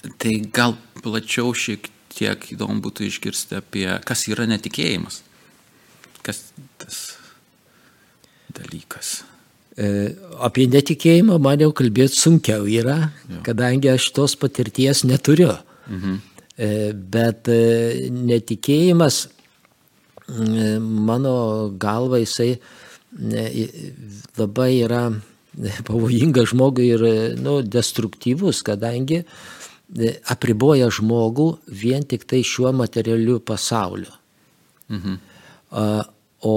Tai 0.04 0.34
gal 0.52 0.76
plačiau 1.00 1.54
šiek 1.56 1.88
tiek 2.12 2.48
įdomu 2.52 2.82
būtų 2.84 3.08
išgirsti 3.08 3.58
apie, 3.62 3.88
kas 4.04 4.26
yra 4.28 4.46
netikėjimas. 4.52 5.22
Kas 6.24 6.42
tas 6.80 7.00
dalykas. 8.58 9.22
E, 9.74 10.14
apie 10.46 10.68
netikėjimą 10.70 11.40
man 11.42 11.64
jau 11.64 11.72
kalbėti 11.74 12.20
sunkiau 12.20 12.68
yra, 12.70 13.10
jo. 13.26 13.40
kadangi 13.46 13.90
aš 13.94 14.12
tos 14.14 14.36
patirties 14.38 15.02
neturiu. 15.10 15.56
Mhm. 15.90 16.20
E, 16.54 16.68
bet 16.94 17.50
e, 17.50 18.10
netikėjimas, 18.14 19.28
mano 20.80 21.34
galva, 21.76 22.22
jisai 22.22 22.54
labai 24.40 24.70
yra 24.86 25.02
pavojingas 25.90 26.54
žmogui 26.54 26.86
ir 26.94 27.04
nu, 27.42 27.58
destruktyvus, 27.66 28.62
kadangi 28.66 29.24
apriboja 30.32 30.88
žmogų 30.94 31.48
vien 31.82 32.06
tik 32.08 32.24
tai 32.30 32.40
šiuo 32.48 32.72
materialiu 32.78 33.42
pasauliu. 33.44 34.14
Mhm. 34.94 35.20
O 36.48 36.56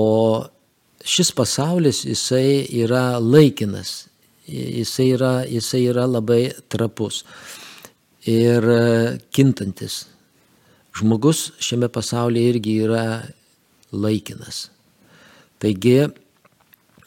šis 1.06 1.30
pasaulis, 1.36 2.02
jisai 2.06 2.66
yra 2.82 3.18
laikinas, 3.22 4.06
jisai 4.50 5.12
yra, 5.14 5.32
jisai 5.46 5.84
yra 5.90 6.06
labai 6.10 6.50
trapus 6.72 7.22
ir 8.26 8.66
e, 8.66 8.82
kintantis. 9.34 10.04
Žmogus 10.96 11.50
šiame 11.62 11.88
pasaulyje 11.92 12.54
irgi 12.54 12.76
yra 12.86 13.04
laikinas. 13.92 14.66
Taigi 15.62 15.98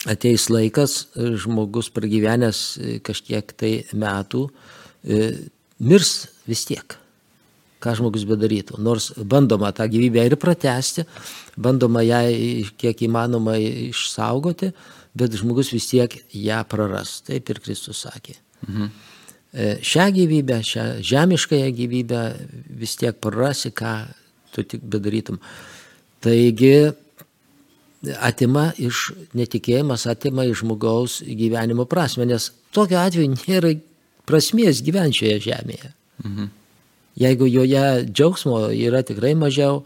ateis 0.09 0.47
laikas, 0.49 1.09
žmogus 1.41 1.89
pragyvenęs 1.91 2.61
kažkiek 3.05 3.51
tai 3.59 3.73
metų, 3.91 4.45
e, 5.03 5.31
mirs 5.83 6.13
vis 6.47 6.63
tiek. 6.69 6.95
Ką 7.79 7.95
žmogus 7.95 8.25
bedarytų. 8.27 8.79
Nors 8.83 9.11
bandoma 9.15 9.71
tą 9.75 9.87
gyvybę 9.91 10.25
ir 10.27 10.35
pratesti, 10.39 11.05
bandoma 11.59 12.03
ją 12.05 12.21
kiek 12.79 13.03
įmanoma 13.07 13.57
išsaugoti, 13.59 14.71
bet 15.17 15.35
žmogus 15.39 15.73
vis 15.75 15.89
tiek 15.91 16.15
ją 16.31 16.61
praras. 16.69 17.19
Taip 17.27 17.49
ir 17.51 17.61
Kristus 17.63 18.05
sakė. 18.05 18.37
Mhm. 18.67 18.89
E, 19.49 19.67
šią 19.81 20.05
gyvybę, 20.13 20.59
šią 20.63 20.85
žemiškąją 21.01 21.69
gyvybę 21.75 22.21
vis 22.79 22.95
tiek 22.99 23.17
prarasi, 23.17 23.73
ką 23.73 23.93
tu 24.53 24.63
tik 24.63 24.83
bedarytum. 24.85 25.39
Taigi 26.21 26.91
atima 28.21 28.69
iš 28.77 29.09
netikėjimas, 29.35 30.05
atima 30.07 30.45
iš 30.47 30.61
žmogaus 30.63 31.19
gyvenimo 31.25 31.87
prasme, 31.89 32.27
nes 32.29 32.51
tokiu 32.75 32.99
atveju 33.01 33.33
nėra 33.33 33.73
prasmės 34.29 34.83
gyventi 34.85 35.23
šioje 35.23 35.41
žemėje. 35.49 35.91
Mhm. 36.23 36.55
Jeigu 37.19 37.49
joje 37.49 37.85
džiaugsmo 38.07 38.69
yra 38.71 39.01
tikrai 39.03 39.33
mažiau, 39.35 39.81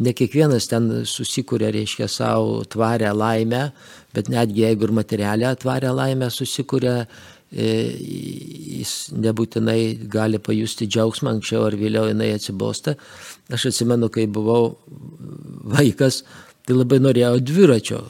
ne 0.00 0.14
kiekvienas 0.16 0.68
ten 0.70 0.88
susikūrė, 1.08 1.72
reiškia, 1.74 2.08
savo 2.10 2.62
tvarę 2.68 3.12
laimę, 3.16 3.66
bet 4.16 4.30
netgi 4.32 4.64
jeigu 4.64 4.88
ir 4.88 4.96
materialę 4.96 5.52
tvarę 5.60 5.92
laimę 5.96 6.30
susikūrė, 6.32 6.94
e, 7.52 7.68
jis 8.78 8.94
nebūtinai 9.12 10.08
gali 10.12 10.40
pajusti 10.40 10.88
džiaugsmą, 10.88 11.36
anksčiau 11.36 11.66
ar 11.68 11.76
vėliau 11.76 12.08
jinai 12.10 12.32
atsibosta. 12.36 12.96
Aš 13.52 13.68
atsimenu, 13.72 14.08
kai 14.12 14.26
buvau 14.26 14.76
vaikas, 15.76 16.22
tai 16.66 16.78
labai 16.78 17.00
norėjau 17.02 17.38
dviračio, 17.42 18.02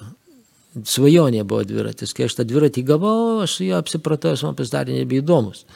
svajonė 0.89 1.45
buvo 1.45 1.65
dviratis. 1.69 2.15
Kai 2.17 2.29
aš 2.29 2.39
tą 2.39 2.47
dviratį 2.49 2.85
gavau, 2.89 3.43
aš 3.45 3.59
su 3.59 3.67
juo 3.67 3.81
apsipratau, 3.81 4.37
man 4.47 4.59
pasidarė 4.59 5.03
nebeįdomus. 5.03 5.67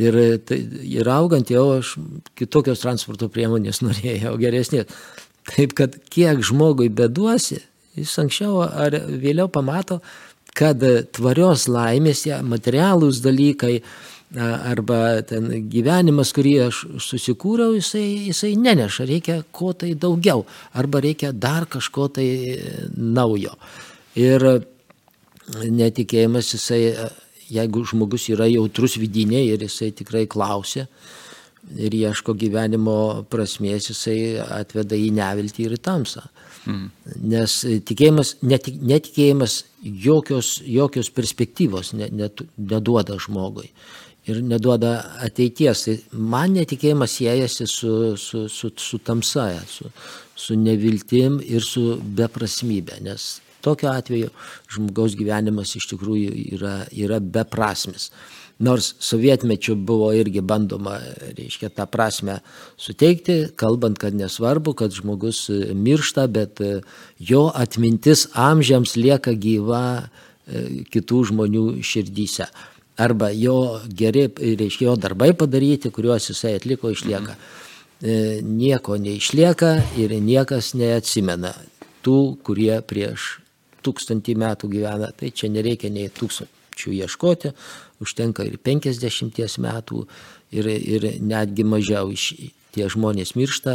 Ir, 0.00 0.16
tai, 0.48 0.56
ir 0.88 1.08
augant 1.12 1.50
jau 1.52 1.66
aš 1.76 1.96
kitokios 2.38 2.80
transporto 2.80 3.28
priemonės 3.32 3.82
norėjau, 3.86 4.36
geresnės. 4.40 4.88
Taip 5.52 5.74
kad 5.76 5.98
kiek 6.12 6.40
žmogui 6.46 6.88
beduosi, 6.94 7.58
jis 7.98 8.14
anksčiau 8.22 8.62
ar 8.64 8.94
vėliau 8.94 9.50
pamato, 9.52 9.98
kad 10.56 10.80
tvarios 11.16 11.66
laimės, 11.72 12.26
ja, 12.28 12.40
materialūs 12.46 13.20
dalykai 13.24 13.80
arba 14.40 15.20
ten 15.28 15.48
gyvenimas, 15.68 16.32
kurį 16.32 16.52
aš 16.68 16.82
susikūriau, 17.04 17.74
jisai, 17.76 18.28
jisai 18.30 18.54
neneša, 18.56 19.06
reikia 19.08 19.42
ko 19.52 19.72
tai 19.76 19.92
daugiau, 19.94 20.46
arba 20.72 21.02
reikia 21.04 21.32
dar 21.32 21.66
kažko 21.68 22.08
tai 22.16 22.28
naujo. 22.96 23.52
Ir 24.16 24.46
netikėjimas 25.68 26.54
jisai, 26.54 26.82
jeigu 27.52 27.84
žmogus 27.88 28.28
yra 28.32 28.48
jautrus 28.50 28.98
vidiniai 29.00 29.50
ir 29.52 29.66
jisai 29.66 29.92
tikrai 29.96 30.26
klausia 30.30 30.86
ir 31.78 31.94
ieško 31.94 32.34
gyvenimo 32.38 33.24
prasmės, 33.30 33.90
jisai 33.92 34.40
atveda 34.42 34.98
į 34.98 35.12
neviltį 35.14 35.68
ir 35.68 35.76
į 35.76 35.82
tamsą. 35.86 36.24
Mm. 36.66 36.88
Nes 37.32 37.56
tikėjimas, 37.88 38.36
netik, 38.46 38.78
netikėjimas 38.82 39.62
jokios, 39.82 40.56
jokios 40.66 41.10
perspektyvos 41.14 41.92
ne, 41.98 42.08
net, 42.14 42.42
neduoda 42.58 43.18
žmogui 43.18 43.70
ir 44.30 44.38
neduoda 44.46 44.92
ateities. 45.26 45.86
Tai 45.86 45.96
man 46.34 46.54
netikėjimas 46.58 47.16
siejasi 47.18 47.66
su, 47.70 47.94
su, 48.20 48.44
su, 48.52 48.70
su 48.78 49.00
tamsa, 49.02 49.48
su, 49.66 49.90
su 50.38 50.58
neviltim 50.58 51.40
ir 51.42 51.66
su 51.66 51.96
beprasmybė, 52.18 53.00
nes 53.06 53.32
Tokiu 53.62 53.90
atveju 53.92 54.30
žmogaus 54.72 55.16
gyvenimas 55.18 55.76
iš 55.78 55.88
tikrųjų 55.92 56.32
yra, 56.56 56.76
yra 56.90 57.20
beprasmis. 57.22 58.10
Nors 58.62 58.92
sovietmečiu 59.02 59.74
buvo 59.74 60.12
irgi 60.14 60.42
bandoma, 60.44 60.98
reiškia, 61.34 61.72
tą 61.74 61.86
prasme 61.90 62.38
suteikti, 62.78 63.48
kalbant, 63.58 63.98
kad 63.98 64.14
nesvarbu, 64.14 64.74
kad 64.78 64.94
žmogus 64.94 65.48
miršta, 65.74 66.28
bet 66.30 66.62
jo 67.18 67.48
atmintis 67.54 68.28
amžiams 68.38 68.94
lieka 69.00 69.34
gyva 69.34 69.82
e, 69.98 70.84
kitų 70.94 71.24
žmonių 71.32 71.64
širdyse. 71.82 72.46
Arba 73.02 73.32
jo 73.34 73.80
geri, 73.88 74.28
reiškia, 74.28 74.90
jo 74.92 74.96
darbai 75.00 75.32
padaryti, 75.34 75.90
kuriuos 75.90 76.30
jisai 76.30 76.54
atliko, 76.60 76.92
išlieka. 76.92 77.34
Mhm. 77.34 77.60
Nieko 78.02 78.96
neišlieka 78.98 79.76
ir 80.02 80.16
niekas 80.18 80.72
neatsimena 80.74 81.54
tų, 82.02 82.34
kurie 82.42 82.80
prieš 82.82 83.41
tūkstantį 83.84 84.36
metų 84.42 84.70
gyvena, 84.72 85.10
tai 85.16 85.32
čia 85.34 85.50
nereikia 85.52 85.90
nei 85.92 86.10
tūkstančių 86.12 86.96
ieškoti, 87.02 87.52
užtenka 88.02 88.46
ir 88.48 88.58
penkisdešimties 88.62 89.58
metų 89.62 90.04
ir, 90.54 90.68
ir 90.68 91.08
netgi 91.22 91.66
mažiau 91.68 92.12
iš 92.14 92.32
tie 92.72 92.88
žmonės 92.88 93.34
miršta, 93.36 93.74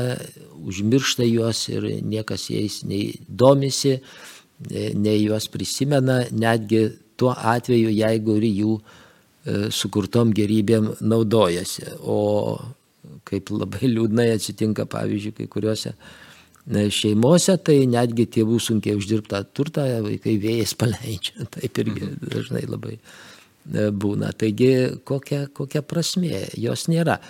užmiršta 0.65 1.25
juos 1.27 1.67
ir 1.69 1.85
niekas 2.01 2.49
jais 2.49 2.81
nei 2.87 3.19
domisi, 3.27 3.99
nei 4.97 5.19
juos 5.21 5.45
prisimena, 5.53 6.23
netgi 6.31 6.87
tuo 7.17 7.33
atveju, 7.33 7.91
jeigu 7.93 8.37
ir 8.39 8.47
jų 8.47 8.73
e, 8.77 8.81
sukurtom 9.73 10.33
gerybėm 10.37 10.91
naudojasi. 11.01 11.93
O 12.01 12.57
kaip 13.27 13.51
labai 13.53 13.89
liūdnai 13.89 14.31
atsitinka, 14.35 14.85
pavyzdžiui, 14.89 15.35
kai 15.39 15.47
kuriuose 15.51 15.93
šeimose, 16.67 17.55
tai 17.63 17.85
netgi 17.87 18.27
tėvų 18.37 18.59
sunkiai 18.59 18.97
uždirbtą 18.99 19.43
turtą 19.55 19.85
vaikai 20.03 20.35
vėjas 20.41 20.75
paleidžia. 20.79 21.47
Taip 21.55 21.79
irgi 21.83 22.03
mhm. 22.03 22.33
dažnai 22.33 22.65
labai 22.67 22.97
e, 22.97 23.87
būna. 23.91 24.33
Taigi 24.35 24.99
kokia, 25.07 25.47
kokia 25.47 25.83
prasmė, 25.85 26.47
jos 26.59 26.87
nėra. 26.91 27.21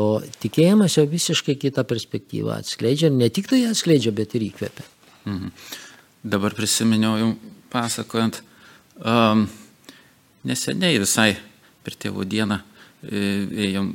O 0.00 0.22
tikėjimas 0.40 0.96
jau 0.96 1.04
visiškai 1.06 1.58
kitą 1.60 1.84
perspektyvą 1.84 2.56
atskleidžia, 2.62 3.12
ne 3.12 3.28
tik 3.28 3.50
tai 3.50 3.66
atskleidžia, 3.68 4.14
bet 4.16 4.34
ir 4.38 4.48
įkvepia. 4.48 4.86
Mhm. 5.28 5.50
Dabar 6.22 6.54
prisiminiau 6.54 7.18
jums 7.18 7.50
pasakojant, 7.72 8.42
um, 9.00 9.46
neseniai 10.46 11.00
visai 11.00 11.32
per 11.82 11.96
tėvų 11.98 12.26
dieną 12.28 12.58
e, 12.60 13.22
ėjom, 13.68 13.88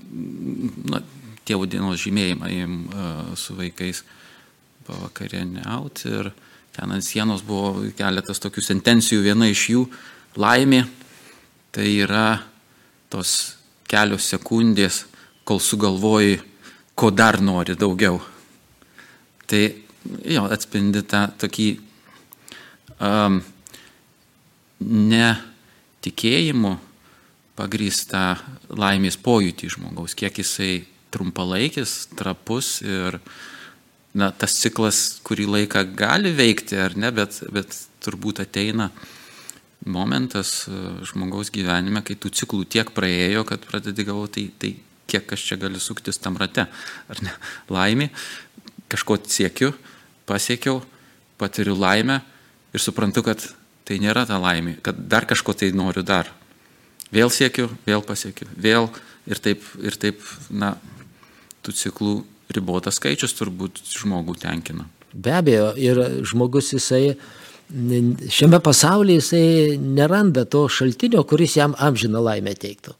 na, 0.92 1.02
tėvų 1.48 1.70
dienos 1.72 2.02
žymėjimą 2.02 2.50
ėjom 2.52 2.78
uh, 2.88 3.20
su 3.40 3.56
vaikais 3.56 4.02
pavakarieniauti 4.88 6.12
ir 6.20 6.32
ten 6.76 6.94
ant 6.94 7.06
sienos 7.06 7.44
buvo 7.46 7.86
keletas 7.98 8.42
tokių 8.44 8.64
sentencijų, 8.64 9.24
viena 9.26 9.50
iš 9.50 9.70
jų- 9.74 9.84
laimė, 10.44 10.88
tai 11.72 11.88
yra 12.04 12.44
tos 13.10 13.58
kelios 13.88 14.28
sekundės, 14.28 15.06
kol 15.46 15.60
sugalvoji, 15.60 16.42
ko 16.96 17.12
dar 17.12 17.40
nori 17.42 17.76
daugiau. 17.76 18.22
Tai 19.48 19.76
jo, 20.26 20.44
atspindi 20.52 21.04
tą 21.08 21.28
tokį 21.40 21.80
um, 23.00 23.42
netikėjimu 24.80 26.78
pagrįstą 27.58 28.24
laimės 28.70 29.18
pojūtį 29.18 29.70
žmogaus, 29.78 30.14
kiek 30.18 30.38
jisai 30.38 30.86
trumpalaikis, 31.14 32.08
trapus 32.18 32.82
ir 32.86 33.20
na, 34.18 34.32
tas 34.34 34.58
ciklas 34.58 35.20
kurį 35.28 35.46
laiką 35.54 35.84
gali 35.98 36.34
veikti 36.36 36.80
ar 36.82 36.98
ne, 36.98 37.12
bet, 37.14 37.40
bet 37.54 37.76
turbūt 38.04 38.42
ateina 38.44 38.90
momentas 39.88 40.66
e, 40.68 40.82
žmogaus 41.08 41.52
gyvenime, 41.54 42.02
kai 42.06 42.18
tų 42.18 42.32
ciklų 42.40 42.66
tiek 42.74 42.92
praėjo, 42.96 43.46
kad 43.48 43.64
pradedi 43.70 44.08
galvoti, 44.08 44.48
tai, 44.58 44.74
tai 44.74 44.88
kiek 45.08 45.34
aš 45.34 45.46
čia 45.50 45.58
galiu 45.62 45.80
suktis 45.82 46.20
tam 46.20 46.38
rate, 46.40 46.66
ar 47.08 47.22
ne? 47.24 47.34
Laimė, 47.72 48.10
kažko 48.92 49.20
siekiu, 49.30 49.72
pasiekiau, 50.28 50.82
patiriu 51.40 51.78
laimę 51.78 52.20
ir 52.76 52.84
suprantu, 52.84 53.24
kad 53.28 53.44
tai 53.88 54.02
nėra 54.04 54.26
ta 54.28 54.40
laimė, 54.42 54.80
kad 54.84 54.98
dar 55.08 55.28
kažko 55.30 55.56
tai 55.56 55.72
noriu 55.76 56.04
dar. 56.04 56.34
Vėl 57.14 57.32
siekiu, 57.32 57.70
vėl 57.88 58.04
pasiekiu, 58.04 58.50
vėl 58.60 58.90
ir 59.30 59.40
taip, 59.40 59.64
ir 59.80 59.96
taip, 59.96 60.26
na, 60.52 60.74
tų 61.64 61.76
ciklų 61.78 62.18
ribotas 62.58 63.00
skaičius 63.00 63.38
turbūt 63.38 63.82
žmogų 63.94 64.38
tenkina. 64.42 64.88
Be 65.14 65.38
abejo, 65.40 65.72
ir 65.80 66.02
žmogus 66.28 66.74
jisai 66.76 67.16
šiame 68.30 68.60
pasaulyje 68.64 69.22
jisai 69.22 69.78
neranda 69.78 70.46
to 70.46 70.68
šaltinio, 70.72 71.24
kuris 71.28 71.58
jam 71.58 71.76
amžiną 71.78 72.22
laimę 72.24 72.56
teiktų. 72.56 72.96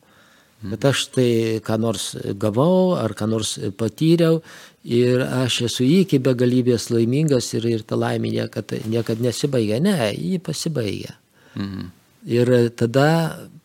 Bet 0.68 0.86
aš 0.90 1.04
tai 1.14 1.30
ką 1.62 1.78
nors 1.78 2.16
gavau 2.42 2.96
ar 2.98 3.14
ką 3.14 3.28
nors 3.30 3.58
patyriau 3.78 4.42
ir 4.84 5.22
aš 5.22 5.62
esu 5.68 5.86
iki 5.86 6.18
begalybės 6.18 6.90
laimingas 6.90 7.52
ir, 7.54 7.68
ir 7.70 7.84
ta 7.86 7.96
laimė 7.96 8.32
niekada, 8.34 8.80
niekada 8.90 9.22
nesibaigia. 9.22 9.78
Ne, 9.80 10.10
ji 10.18 10.40
pasibaigia. 10.42 11.14
Mhm. 11.56 11.94
Ir 12.28 12.50
tada 12.76 13.08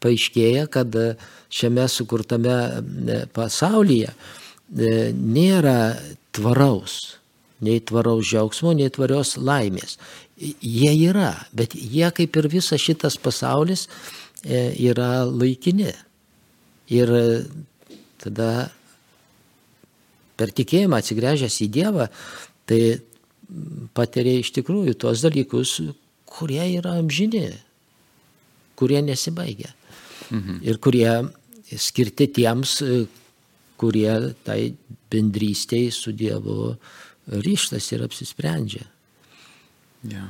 paaiškėja, 0.05 0.69
kad 0.71 0.95
šiame 1.51 1.89
sukurtame 1.91 2.55
pasaulyje 3.35 4.13
nėra 4.73 5.95
tvaraus, 6.33 7.19
nei 7.61 7.81
tvaraus 7.81 8.27
džiaugsmo, 8.27 8.73
nei 8.77 8.91
tvarios 8.91 9.37
laimės. 9.37 9.99
Jie 10.39 10.93
yra, 11.09 11.35
bet 11.53 11.77
jie 11.77 12.09
kaip 12.15 12.37
ir 12.41 12.49
visas 12.51 12.81
šitas 12.83 13.19
pasaulis 13.21 13.87
e, 14.43 14.73
yra 14.89 15.25
laikini. 15.29 15.93
Ir 16.93 17.13
tada 18.23 18.71
per 20.37 20.51
tikėjimą 20.51 20.99
atsigręžęs 20.99 21.61
į 21.63 21.69
Dievą, 21.73 22.09
tai 22.67 22.81
patiria 23.95 24.41
iš 24.41 24.51
tikrųjų 24.57 24.97
tuos 24.99 25.23
dalykus, 25.25 25.77
kurie 26.27 26.65
yra 26.79 26.97
amžini, 26.99 27.51
kurie 28.79 29.03
nesibaigia. 29.05 29.71
Mhm. 30.33 30.63
Ir 30.65 30.79
kurie 30.83 31.11
skirti 31.79 32.29
tiems, 32.41 32.81
kurie 33.83 34.15
tai 34.47 34.61
bendrystėj 35.13 35.91
su 35.95 36.15
Dievu 36.15 36.77
ryštas 37.27 37.91
ir 37.93 38.05
apsisprendžia. 38.07 38.87
Ja. 40.11 40.29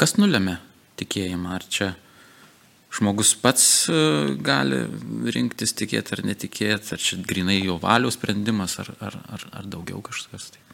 Kas 0.00 0.16
nulėmė 0.20 0.58
tikėjimą? 1.00 1.56
Ar 1.58 1.64
čia 1.68 1.88
žmogus 2.94 3.34
pats 3.42 3.64
e, 3.90 3.98
gali 4.44 4.80
rinktis 5.34 5.74
tikėti 5.76 6.16
ar 6.16 6.24
netikėti, 6.26 6.94
ar 6.94 7.02
čia 7.02 7.20
grinai 7.20 7.58
jo 7.60 7.76
valios 7.82 8.16
sprendimas, 8.16 8.78
ar, 8.82 8.92
ar, 9.04 9.18
ar, 9.28 9.44
ar 9.60 9.68
daugiau 9.68 10.00
kažkas? 10.04 10.52
Tai? 10.54 10.64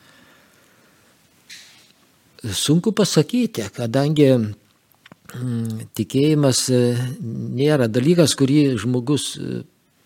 Sunku 2.55 2.93
pasakyti, 2.93 3.65
kadangi 3.75 4.29
mm, 4.37 5.91
tikėjimas 5.97 6.67
e, 6.71 6.83
nėra 7.25 7.89
dalykas, 7.91 8.37
kurį 8.39 8.77
žmogus 8.85 9.33
e, 9.41 9.65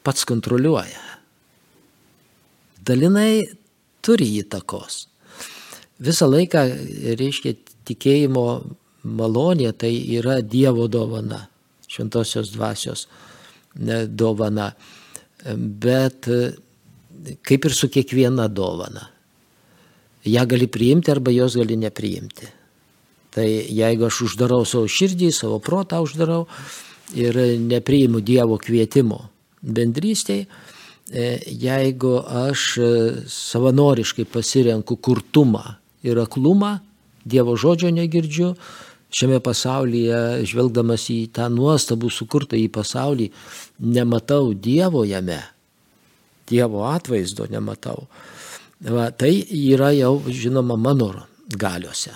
pats 0.09 0.25
kontroliuoja. 0.25 1.05
Dalinai 2.81 3.45
turi 4.01 4.31
įtakos. 4.41 5.03
Visą 6.01 6.31
laiką, 6.31 6.63
reiškia, 7.21 7.53
tikėjimo 7.91 8.45
malonė 9.19 9.75
tai 9.77 9.93
yra 10.17 10.39
Dievo 10.41 10.89
dovana, 10.89 11.43
šventosios 11.93 12.55
dvasios 12.55 13.05
dovana. 13.77 14.71
Bet 15.45 16.31
kaip 17.45 17.69
ir 17.69 17.77
su 17.77 17.93
kiekviena 17.93 18.49
dovana. 18.49 19.11
Ja 20.25 20.49
gali 20.49 20.73
priimti 20.73 21.13
arba 21.13 21.35
jos 21.37 21.61
gali 21.61 21.77
nepriimti. 21.77 22.55
Tai 23.37 23.45
jeigu 23.45 24.09
aš 24.09 24.25
uždarau 24.31 24.65
savo 24.65 24.89
širdį, 24.89 25.35
savo 25.37 25.61
protą 25.61 26.01
uždarau 26.01 26.47
ir 27.13 27.37
nepriimu 27.61 28.25
Dievo 28.25 28.57
kvietimo 28.57 29.27
bendrystėje, 29.63 30.47
jeigu 31.09 32.19
aš 32.21 32.65
e, 32.79 32.89
savanoriškai 33.33 34.27
pasirenku 34.29 34.97
kurtumą 34.97 35.79
ir 36.03 36.21
aklumą, 36.21 36.79
Dievo 37.29 37.59
žodžio 37.61 37.91
negirdžiu, 37.93 38.55
šiame 39.13 39.41
pasaulyje, 39.45 40.47
žvelgdamas 40.49 41.09
į 41.13 41.27
tą 41.37 41.49
nuostabų 41.53 42.09
sukurtą 42.09 42.57
į 42.57 42.71
pasaulį, 42.73 43.27
nematau 43.85 44.55
Dievo 44.55 45.05
jame, 45.05 45.43
Dievo 46.49 46.87
atvaizdo 46.89 47.49
nematau. 47.51 48.07
Va, 48.81 49.11
tai 49.11 49.43
yra 49.51 49.91
jau, 49.93 50.23
žinoma, 50.29 50.79
mano 50.81 51.11
galiuose. 51.49 52.15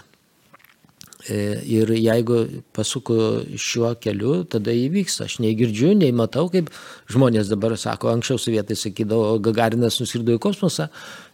E, 1.31 1.63
ir 1.71 1.87
jeigu 1.95 2.39
pasuku 2.75 3.15
šiuo 3.55 3.93
keliu, 4.03 4.41
tada 4.51 4.73
įvyks. 4.75 5.21
Aš 5.23 5.37
nei 5.45 5.53
girdžiu, 5.55 5.93
nei 5.95 6.11
matau, 6.11 6.49
kaip 6.51 6.73
žmonės 7.13 7.51
dabar 7.53 7.77
sako, 7.79 8.11
anksčiau 8.11 8.41
sovietai 8.43 8.75
sakydavo, 8.79 9.37
Gagarinas 9.45 10.01
nuskrido 10.03 10.35
į 10.35 10.41
kosmosą, 10.43 10.89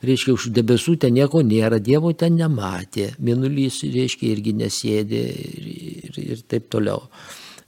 reiškia, 0.05 0.35
už 0.37 0.51
debesų 0.59 0.99
ten 1.01 1.17
nieko 1.17 1.41
nėra, 1.41 1.81
Dievo 1.81 2.13
ten 2.13 2.37
nematė, 2.37 3.15
minulys, 3.17 3.81
reiškia, 3.89 4.35
irgi 4.35 4.55
nesėdė 4.61 5.25
ir, 5.25 5.73
ir, 5.73 6.21
ir 6.37 6.45
taip 6.45 6.69
toliau. 6.75 7.07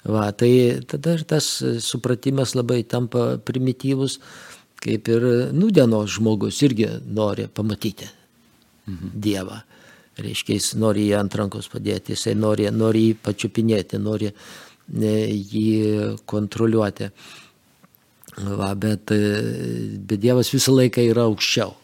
Va, 0.05 0.29
tai 0.33 0.53
tada 0.89 1.17
ir 1.17 1.25
tas 1.29 1.49
supratimas 1.85 2.53
labai 2.57 2.83
tampa 2.85 3.39
primityvus, 3.41 4.21
kaip 4.81 5.09
ir 5.13 5.27
nudienos 5.57 6.19
žmogus 6.19 6.61
irgi 6.69 6.89
nori 7.05 7.49
pamatyti 7.53 8.09
mhm. 8.89 9.17
Dievą 9.17 9.61
reiškia, 10.19 10.57
jis 10.59 10.73
nori 10.81 11.07
jį 11.09 11.19
ant 11.19 11.37
rankos 11.39 11.71
padėti, 11.73 12.15
jisai 12.17 12.35
nori, 12.39 12.67
nori 12.75 13.07
jį 13.11 13.15
pačiupinėti, 13.25 14.01
nori 14.03 14.31
e, 14.31 15.15
jį 15.31 16.17
kontroliuoti. 16.31 17.11
Va, 18.41 18.73
bet, 18.79 19.13
e, 19.15 19.99
bet 19.99 20.23
Dievas 20.23 20.53
visą 20.55 20.75
laiką 20.77 21.05
yra 21.11 21.27
aukščiau. 21.29 21.75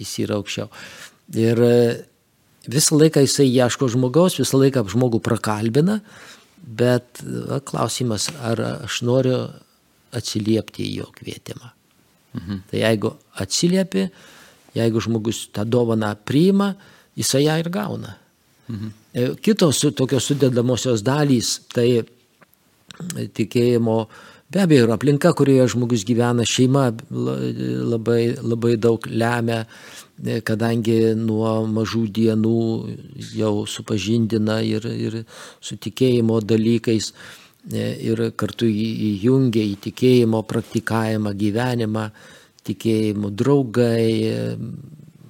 Jis 0.00 0.14
yra 0.24 0.38
aukščiau. 0.40 0.70
Ir 1.38 1.62
e, 1.66 1.74
visą 2.72 2.98
laiką 2.98 3.24
jisai 3.24 3.48
ieško 3.50 3.90
žmogaus, 3.92 4.38
visą 4.40 4.60
laiką 4.60 4.84
žmogų 4.92 5.22
prakalbina, 5.24 6.00
bet 6.62 7.22
va, 7.22 7.60
klausimas, 7.64 8.30
ar 8.40 8.60
aš 8.86 9.02
noriu 9.06 9.44
atsiliepti 10.12 10.84
į 10.86 10.96
jo 11.00 11.08
kvietimą. 11.16 11.72
Mhm. 12.32 12.62
Tai 12.70 12.80
jeigu 12.80 13.12
atsiliepi, 13.42 14.06
Jeigu 14.76 15.00
žmogus 15.04 15.46
tą 15.52 15.66
dovaną 15.68 16.14
priima, 16.24 16.72
jisai 17.16 17.44
ją 17.44 17.58
ir 17.60 17.70
gauna. 17.70 18.16
Mhm. 18.68 18.92
E, 19.12 19.28
kitos 19.44 19.82
tokios 19.96 20.30
sudėdamosios 20.30 21.02
dalys, 21.04 21.58
tai 21.74 22.04
tikėjimo 23.36 23.96
be 24.52 24.60
abejo 24.60 24.86
ir 24.86 24.92
aplinka, 24.94 25.32
kurioje 25.36 25.68
žmogus 25.74 26.04
gyvena, 26.08 26.44
šeima 26.48 26.90
labai, 27.92 28.34
labai 28.40 28.74
daug 28.80 29.06
lemia, 29.08 29.62
e, 30.24 30.40
kadangi 30.44 31.14
nuo 31.16 31.54
mažų 31.68 32.02
dienų 32.18 32.58
jau 33.36 33.54
supažindina 33.68 34.60
ir, 34.64 34.88
ir 34.92 35.22
su 35.60 35.76
tikėjimo 35.76 36.40
dalykais 36.44 37.12
e, 37.12 37.86
ir 38.10 38.28
kartu 38.36 38.68
įjungia 38.68 39.64
į 39.72 39.78
tikėjimo 39.88 40.44
praktikavimą 40.48 41.32
gyvenimą 41.44 42.06
tikėjimų, 42.68 43.32
draugai, 43.38 44.46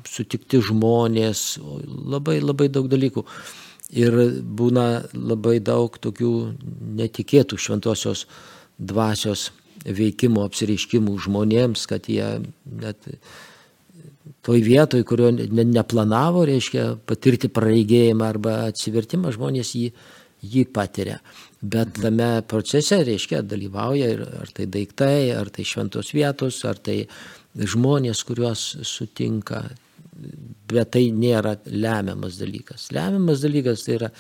sutikti 0.09 0.61
žmonės, 0.65 1.59
labai 1.89 2.41
labai 2.43 2.69
daug 2.73 2.89
dalykų. 2.93 3.25
Ir 3.93 4.15
būna 4.41 5.05
labai 5.13 5.59
daug 5.61 5.97
tokių 6.01 6.33
netikėtų 7.01 7.59
šventosios 7.61 8.25
dvasios 8.81 9.51
veikimo 9.85 10.47
apsireiškimų 10.47 11.19
žmonėms, 11.27 11.85
kad 11.91 12.09
jie 12.09 12.29
net 12.65 13.09
toj 14.47 14.63
vietoj, 14.65 15.05
kurio 15.07 15.31
ne, 15.35 15.65
neplanavo, 15.65 16.47
reiškia 16.49 16.93
patirti 17.07 17.51
praeigėjimą 17.53 18.27
arba 18.27 18.57
atsivertimą, 18.71 19.33
žmonės 19.35 19.75
jį, 19.79 19.91
jį 20.43 20.67
patiria. 20.75 21.19
Bet 21.63 21.95
tame 21.95 22.43
procese, 22.51 22.99
reiškia, 23.07 23.45
dalyvauja 23.47 24.09
ir 24.17 24.25
ar 24.41 24.51
tai 24.51 24.67
daiktai, 24.67 25.31
ar 25.37 25.51
tai 25.55 25.63
šventos 25.67 26.11
vietos, 26.11 26.59
ar 26.67 26.81
tai 26.83 27.05
žmonės, 27.55 28.25
kuriuos 28.27 28.65
sutinka. 28.89 29.63
Bet 30.73 30.91
tai 30.97 31.05
nėra 31.15 31.55
lemiamas 31.71 32.41
dalykas. 32.41 32.89
Lemiamas 32.95 33.45
dalykas 33.47 33.87
tai 33.87 33.97
yra 34.01 34.11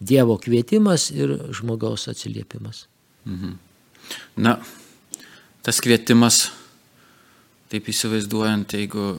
Dievo 0.00 0.38
kvietimas 0.40 1.10
ir 1.12 1.36
žmogaus 1.56 2.08
atsiliepimas. 2.12 2.86
Mhm. 3.28 3.54
Na, 4.40 4.56
tas 5.66 5.80
kvietimas, 5.84 6.46
taip 7.72 7.88
įsivaizduojant, 7.92 8.72
jeigu 8.78 9.12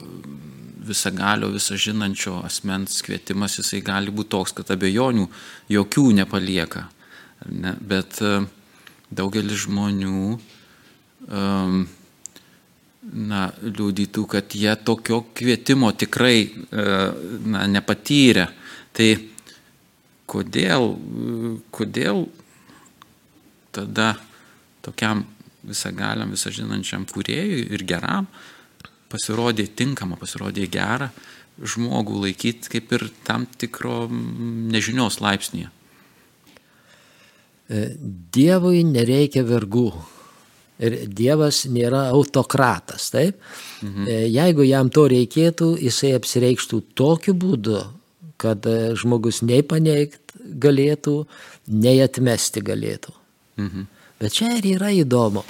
visagalio, 0.88 1.52
visažinančio 1.54 2.40
asmens 2.46 3.02
kvietimas, 3.06 3.58
jisai 3.60 3.84
gali 3.86 4.10
būti 4.14 4.34
toks, 4.34 4.54
kad 4.56 4.70
abejonių 4.74 5.28
jokių 5.70 6.08
nepalieka. 6.22 6.88
Ne? 7.46 7.74
Bet 7.80 8.18
e, 8.24 8.40
daugelis 9.14 9.64
žmonių 9.66 10.18
um, 10.34 11.80
na, 13.02 13.42
liūdytų, 13.62 14.24
kad 14.28 14.54
jie 14.58 14.74
tokio 14.84 15.22
kvietimo 15.36 15.92
tikrai 15.96 16.38
e, 16.44 16.50
na, 17.46 17.64
nepatyrė. 17.70 18.48
Tai 18.98 19.08
kodėl, 20.28 20.92
kodėl 21.72 22.26
tada 23.72 24.12
tokiam 24.84 25.24
visagaliam, 25.68 26.32
visažinančiam 26.32 27.06
kūrėjui 27.08 27.66
ir 27.76 27.84
geram 27.88 28.28
pasirodė 29.08 29.68
tinkama, 29.76 30.18
pasirodė 30.20 30.66
gera 30.70 31.08
žmogų 31.58 32.22
laikyti 32.26 32.70
kaip 32.74 32.92
ir 32.94 33.08
tam 33.26 33.46
tikro 33.58 34.06
nežinios 34.10 35.18
laipsnėje. 35.24 35.72
E, 37.68 37.88
Dievui 38.32 38.80
nereikia 38.88 39.44
vergų. 39.46 39.90
Ir 40.78 40.94
Dievas 41.10 41.64
nėra 41.68 42.06
autokratas, 42.14 43.10
taip? 43.12 43.36
Mhm. 43.82 44.06
E, 44.08 44.18
jeigu 44.32 44.64
jam 44.64 44.90
to 44.94 45.08
reikėtų, 45.10 45.74
jisai 45.82 46.14
apsireikštų 46.16 46.82
tokiu 46.96 47.34
būdu, 47.36 47.82
kad 48.40 48.64
e, 48.66 48.94
žmogus 48.96 49.42
nei 49.42 49.62
paneigt 49.66 50.36
galėtų, 50.38 51.20
nei 51.68 51.98
atmesti 52.00 52.64
galėtų. 52.64 53.12
Mhm. 53.60 53.88
Bet 54.18 54.34
čia 54.34 54.54
ir 54.58 54.64
yra 54.66 54.88
įdomu, 54.90 55.44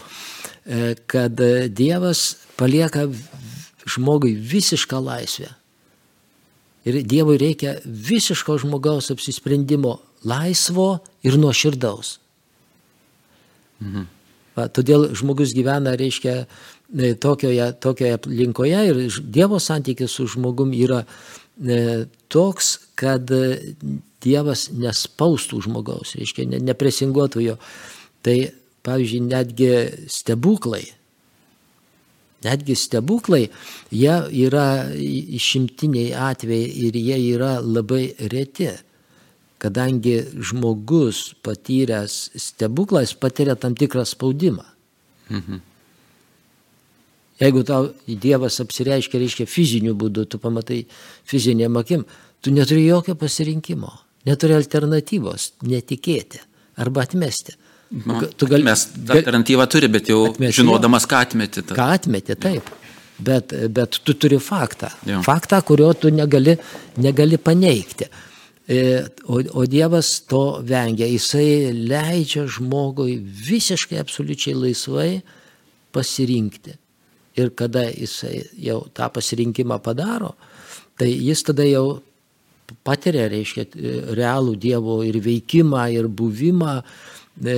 kad 1.08 1.40
Dievas 1.72 2.34
palieka 2.60 3.06
žmogui 3.88 4.34
visišką 4.36 4.98
laisvę. 5.00 5.48
Ir 6.84 6.98
Dievui 7.08 7.38
reikia 7.40 7.78
visiško 7.84 8.58
žmogaus 8.60 9.08
apsisprendimo 9.14 9.94
laisvo 10.24 10.98
ir 11.22 11.38
nuoširdaus. 11.38 12.18
Mhm. 13.82 14.06
Va, 14.58 14.66
todėl 14.74 15.12
žmogus 15.14 15.52
gyvena, 15.54 15.94
reiškia, 15.98 16.34
e, 16.98 17.12
tokioje, 17.14 17.70
tokioje 17.78 18.16
aplinkoje 18.18 18.80
ir 18.90 19.00
Dievo 19.22 19.60
santykis 19.62 20.16
su 20.18 20.26
žmogum 20.26 20.72
yra 20.74 21.04
e, 21.04 22.06
toks, 22.28 22.72
kad 22.98 23.30
e, 23.30 23.74
Dievas 24.18 24.66
nespaustų 24.74 25.62
žmogaus, 25.68 26.16
reiškia, 26.18 26.48
ne, 26.50 26.58
nepresinguotų 26.72 27.44
jo. 27.44 27.54
Tai, 28.26 28.34
pavyzdžiui, 28.82 29.20
netgi 29.30 29.70
stebuklai, 30.10 30.82
netgi 32.42 32.74
stebuklai, 32.78 33.44
jie 33.94 34.16
yra 34.42 34.88
išimtiniai 35.38 36.10
atvejai 36.18 36.66
ir 36.88 36.98
jie 36.98 37.20
yra 37.36 37.58
labai 37.62 38.08
reti 38.32 38.72
kadangi 39.58 40.20
žmogus 40.50 41.34
patyręs 41.42 42.30
stebuklą, 42.38 43.02
jis 43.04 43.14
patiria 43.14 43.56
tam 43.56 43.74
tikrą 43.74 44.04
spaudimą. 44.06 44.64
Mhm. 45.30 45.60
Jeigu 47.38 47.62
tau 47.62 47.92
Dievas 48.08 48.58
apsireiškia, 48.60 49.20
reiškia 49.22 49.46
fiziniu 49.46 49.94
būdu, 49.98 50.24
tu 50.26 50.40
pamatai 50.42 50.80
fizinėm 51.28 51.78
akim, 51.78 52.02
tu 52.42 52.50
neturi 52.50 52.82
jokio 52.88 53.14
pasirinkimo, 53.18 53.92
neturi 54.26 54.56
alternatyvos 54.58 55.52
netikėti 55.62 56.42
arba 56.82 57.06
atmesti. 57.06 57.54
Nu, 57.88 58.20
tu 58.36 58.48
gali, 58.50 58.66
mes 58.66 58.82
alternatyvą 59.06 59.64
turi, 59.70 59.88
bet 59.88 60.10
jau 60.10 60.24
atmesti, 60.28 60.60
žinodamas, 60.60 61.06
ką 61.08 61.22
atmeti. 61.24 61.62
Ta. 61.62 61.76
Ką 61.78 61.86
atmeti, 61.94 62.36
taip. 62.36 62.74
Bet, 63.18 63.54
bet 63.74 64.00
tu 64.04 64.14
turi 64.14 64.38
faktą. 64.42 64.90
Jo. 65.08 65.22
Faktą, 65.26 65.62
kurio 65.66 65.92
tu 65.98 66.10
negali, 66.14 66.58
negali 67.02 67.38
paneigti. 67.38 68.10
E, 68.68 69.06
o, 69.24 69.40
o 69.60 69.66
Dievas 69.66 70.20
to 70.28 70.60
vengia. 70.60 71.08
Jisai 71.08 71.72
leidžia 71.72 72.44
žmogui 72.44 73.16
visiškai 73.16 73.96
absoliučiai 74.02 74.56
laisvai 74.58 75.22
pasirinkti. 75.96 76.76
Ir 77.40 77.54
kada 77.56 77.86
jisai 77.88 78.42
jau 78.60 78.82
tą 78.92 79.08
pasirinkimą 79.14 79.78
padaro, 79.80 80.34
tai 80.98 81.08
jis 81.14 81.44
tada 81.48 81.64
jau 81.64 82.02
patiria, 82.84 83.24
reiškia, 83.32 83.64
realų 84.18 84.58
Dievo 84.60 85.00
ir 85.06 85.16
veikimą, 85.24 85.86
ir 85.96 86.10
buvimą 86.12 86.76
e, 86.82 87.56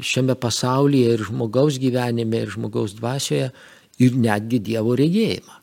šiame 0.00 0.38
pasaulyje, 0.38 1.12
ir 1.12 1.28
žmogaus 1.28 1.76
gyvenime, 1.82 2.44
ir 2.46 2.56
žmogaus 2.56 2.96
dvasioje, 2.96 3.50
ir 4.00 4.16
netgi 4.16 4.62
Dievo 4.64 4.96
regėjimą. 4.96 5.56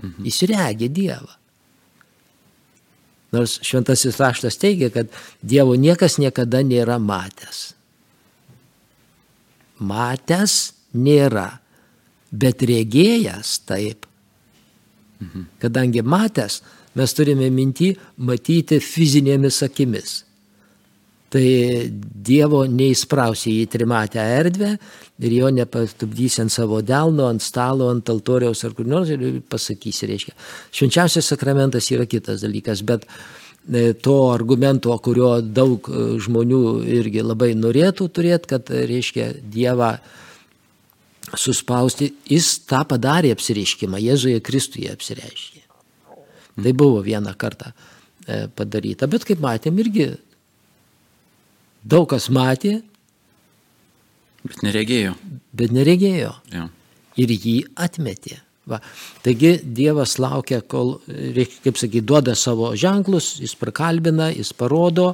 Mhm. 0.00 0.20
Jis 0.24 0.44
regia 0.48 0.88
Dievą. 0.88 1.34
Nors 3.34 3.58
šventasis 3.66 4.20
raštas 4.22 4.58
teigia, 4.62 4.90
kad 4.94 5.10
Dievo 5.42 5.74
niekas 5.78 6.18
niekada 6.22 6.62
nėra 6.62 7.00
matęs. 7.02 7.72
Matęs 9.82 10.58
nėra, 10.94 11.48
bet 12.30 12.62
regėjęs 12.62 13.56
taip. 13.66 14.06
Mhm. 15.20 15.48
Kadangi 15.62 16.04
matęs, 16.06 16.60
mes 16.94 17.16
turime 17.16 17.50
minti 17.50 17.90
matyti 18.16 18.78
fizinėmis 18.82 19.60
akimis 19.66 20.22
tai 21.34 21.90
Dievo 22.24 22.62
neįsprausi 22.70 23.56
į 23.58 23.70
trimatę 23.72 24.22
erdvę 24.22 24.70
ir 25.26 25.32
jo 25.34 25.50
nepatupdysi 25.52 26.44
ant 26.44 26.52
savo 26.54 26.78
delno, 26.86 27.26
ant 27.28 27.42
stalo, 27.42 27.90
ant 27.92 28.10
altoriaus 28.10 28.62
ar 28.64 28.74
kur 28.76 28.86
nors 28.88 29.10
ir 29.12 29.40
pasakysi, 29.50 30.08
reiškia. 30.10 30.34
Švenčiausias 30.74 31.32
sakramentas 31.32 31.90
yra 31.92 32.06
kitas 32.10 32.44
dalykas, 32.46 32.84
bet 32.86 33.06
e, 33.08 33.92
to 33.98 34.16
argumento, 34.30 34.94
kurio 35.02 35.36
daug 35.42 35.90
e, 35.90 36.04
žmonių 36.22 36.62
irgi 37.00 37.24
labai 37.26 37.50
norėtų 37.58 38.08
turėti, 38.14 38.52
kad, 38.54 38.70
e, 38.70 38.84
reiškia, 38.90 39.32
Dievą 39.54 39.96
suspausti, 41.34 42.12
jis 42.30 42.60
tą 42.70 42.84
padarė 42.88 43.32
apsireiškimą, 43.34 43.98
Jėzuje 44.06 44.38
Kristuje 44.44 44.92
apsireiškė. 44.94 45.64
Tai 46.62 46.72
buvo 46.78 47.00
vieną 47.02 47.32
kartą 47.34 47.72
padaryta, 48.54 49.08
bet 49.10 49.24
kaip 49.26 49.40
matėm, 49.42 49.80
irgi 49.82 50.06
daug 51.84 52.08
kas 52.10 52.30
matė. 52.32 52.78
Bet 54.44 54.64
neregėjo. 54.64 55.14
Bet 55.56 55.72
neregėjo. 55.72 56.32
Ja. 56.52 56.68
Ir 57.20 57.30
jį 57.30 57.58
atmetė. 57.80 58.40
Va. 58.68 58.80
Taigi 59.24 59.58
Dievas 59.76 60.16
laukia, 60.20 60.62
kol, 60.64 60.96
kaip 61.64 61.76
sakyti, 61.76 62.04
duoda 62.04 62.32
savo 62.36 62.70
ženklus, 62.80 63.34
jis 63.42 63.52
prakalbina, 63.60 64.30
jis 64.32 64.54
parodo, 64.56 65.10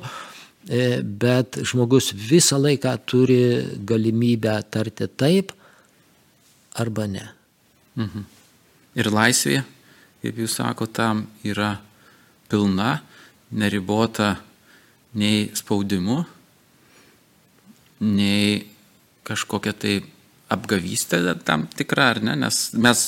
e, 0.70 1.00
bet 1.02 1.58
žmogus 1.66 2.12
visą 2.14 2.60
laiką 2.62 2.94
turi 3.10 3.40
galimybę 3.86 4.54
tarti 4.70 5.10
taip 5.10 5.50
arba 6.78 7.08
ne. 7.10 7.26
Mhm. 7.98 8.26
Ir 9.00 9.10
laisvė, 9.10 9.64
kaip 10.22 10.38
jūs 10.38 10.54
sakote, 10.60 10.94
tam 10.94 11.26
yra 11.46 11.74
pilna, 12.50 13.00
neribota 13.50 14.36
nei 15.18 15.48
spaudimu, 15.54 16.22
nei 18.00 18.64
kažkokia 19.28 19.74
tai 19.76 20.00
apgavystė 20.50 21.22
tam 21.46 21.68
tikra, 21.76 22.10
ar 22.16 22.20
ne, 22.24 22.34
nes 22.40 22.58
mes 22.74 23.06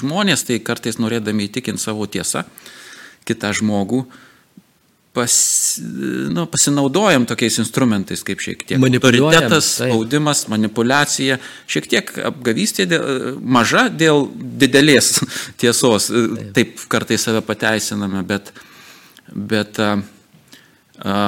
žmonės 0.00 0.46
tai 0.48 0.60
kartais 0.64 0.96
norėdami 1.02 1.50
įtikinti 1.50 1.82
savo 1.82 2.06
tiesą 2.08 2.46
kitą 3.28 3.50
žmogų, 3.58 4.04
pas, 5.12 5.34
nu, 6.32 6.46
pasinaudojam 6.48 7.26
tokiais 7.28 7.58
instrumentais 7.60 8.22
kaip 8.24 8.40
šiek 8.40 8.62
tiek 8.64 8.80
autoritetas, 8.80 9.68
spaudimas, 9.80 10.44
manipulacija, 10.48 11.40
šiek 11.70 11.88
tiek 11.90 12.12
apgavystė 12.30 12.86
dėl, 12.88 13.06
maža 13.42 13.88
dėl 13.92 14.28
didelės 14.62 15.18
tiesos, 15.60 16.08
taip, 16.14 16.52
taip 16.56 16.84
kartais 16.94 17.26
save 17.26 17.42
pateisiname, 17.44 18.22
bet, 18.26 18.54
bet 19.34 19.82
a, 19.82 19.96
a, 21.02 21.18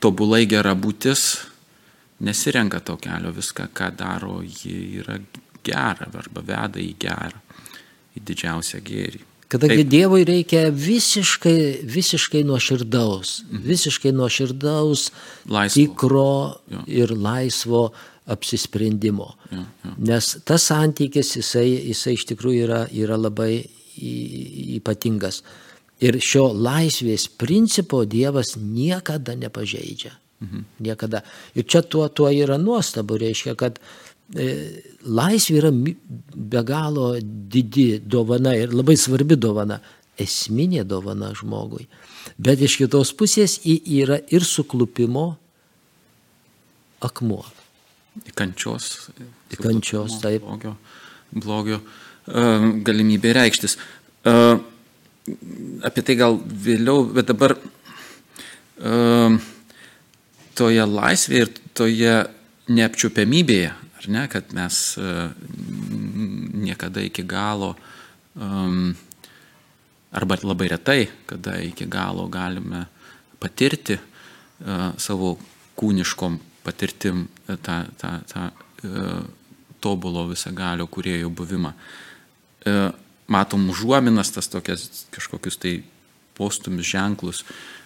tobulai 0.00 0.46
gera 0.48 0.72
būtis 0.78 1.34
nesirenka 2.20 2.80
to 2.80 2.96
kelio, 3.02 3.32
viską, 3.34 3.68
ką 3.74 3.90
daro, 3.96 4.40
ji 4.42 5.00
yra 5.02 5.18
gera 5.64 6.08
arba 6.12 6.42
veda 6.44 6.80
į 6.82 6.94
gerą, 7.00 7.40
į 8.14 8.24
didžiausią 8.28 8.82
gėrį. 8.84 9.22
Kadangi 9.54 9.84
Taip. 9.84 9.90
Dievui 9.92 10.24
reikia 10.26 10.64
visiškai, 10.72 11.84
visiškai 11.86 12.42
nuoširdaus, 12.48 13.44
visiškai 13.50 14.10
nuoširdaus, 14.16 15.10
Laisvo. 15.46 15.74
tikro 15.76 16.32
Jo. 16.72 16.80
ir 16.86 17.12
laisvo 17.12 17.92
apsisprendimo. 18.26 19.34
Jo, 19.52 19.62
jo. 19.84 19.92
Nes 20.10 20.32
tas 20.48 20.64
santykis, 20.70 21.36
jisai, 21.36 21.68
jisai 21.90 22.16
iš 22.16 22.24
tikrųjų 22.32 22.64
yra, 22.66 22.80
yra 22.90 23.20
labai 23.20 23.62
ypatingas. 24.78 25.42
Ir 26.02 26.18
šio 26.18 26.48
laisvės 26.50 27.28
principo 27.38 28.02
Dievas 28.04 28.56
niekada 28.58 29.36
nepažeidžia. 29.38 30.16
Niekada. 30.84 31.22
Ir 31.54 31.66
čia 31.66 31.82
tuo, 31.82 32.08
tuo 32.08 32.30
yra 32.30 32.58
nuostabu, 32.58 33.16
reiškia, 33.20 33.54
kad 33.58 33.78
e, 34.34 34.48
laisvė 35.04 35.60
yra 35.60 35.70
be 35.72 36.62
galo 36.66 37.14
didi 37.20 38.00
dovana 38.00 38.54
ir 38.58 38.74
labai 38.74 38.96
svarbi 39.00 39.38
dovana, 39.40 39.80
esminė 40.20 40.84
dovana 40.84 41.32
žmogui. 41.36 41.86
Bet 42.38 42.60
iš 42.64 42.78
kitos 42.82 43.12
pusės 43.16 43.58
ji 43.64 43.78
yra 44.02 44.18
ir 44.32 44.44
suklupimo 44.44 45.26
akmuo. 47.04 47.44
Kančios. 48.34 49.10
Kančios, 49.58 50.20
taip. 50.22 50.44
Blogio, 50.44 50.76
blogio 51.32 51.80
uh, 51.80 52.68
galimybė 52.86 53.34
reikštis. 53.34 53.76
Uh, 54.24 54.60
apie 55.84 56.04
tai 56.06 56.16
gal 56.20 56.38
vėliau, 56.38 57.04
bet 57.16 57.26
dabar 57.32 57.56
uh, 57.58 59.34
toje 60.56 60.84
laisvėje 60.86 61.44
ir 61.44 61.52
toje 61.76 62.14
neapčiupiamybėje, 62.74 63.70
ar 63.72 64.08
ne, 64.12 64.24
kad 64.32 64.54
mes 64.56 64.80
uh, 65.00 65.28
niekada 66.54 67.02
iki 67.04 67.24
galo 67.28 67.74
um, 68.34 68.94
arba 70.14 70.38
labai 70.42 70.70
retai, 70.72 71.00
kada 71.28 71.58
iki 71.62 71.88
galo 71.90 72.28
galime 72.32 72.86
patirti 73.42 73.98
uh, 73.98 74.92
savo 74.96 75.34
kūniškom 75.74 76.38
patirtim 76.64 77.26
e, 77.50 77.56
tą, 77.60 77.82
tą, 78.00 78.10
tą 78.30 78.44
uh, 78.48 79.24
tobulo 79.84 80.22
visagalio 80.30 80.86
kuriejų 80.88 81.28
buvimą. 81.34 81.74
Uh, 82.64 82.94
matom 83.28 83.66
užuominas, 83.68 84.30
tas 84.32 84.48
tokias 84.48 85.04
kažkokius 85.12 85.58
tai 85.60 85.74
postumius 86.38 86.88
ženklus. 86.94 87.42
Uh, 87.42 87.83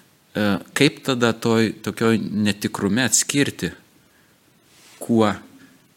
kaip 0.77 1.03
tada 1.07 1.33
toj 1.33 1.73
tokioj 1.85 2.19
netikrume 2.19 3.05
atskirti, 3.09 3.73
kuo 5.03 5.31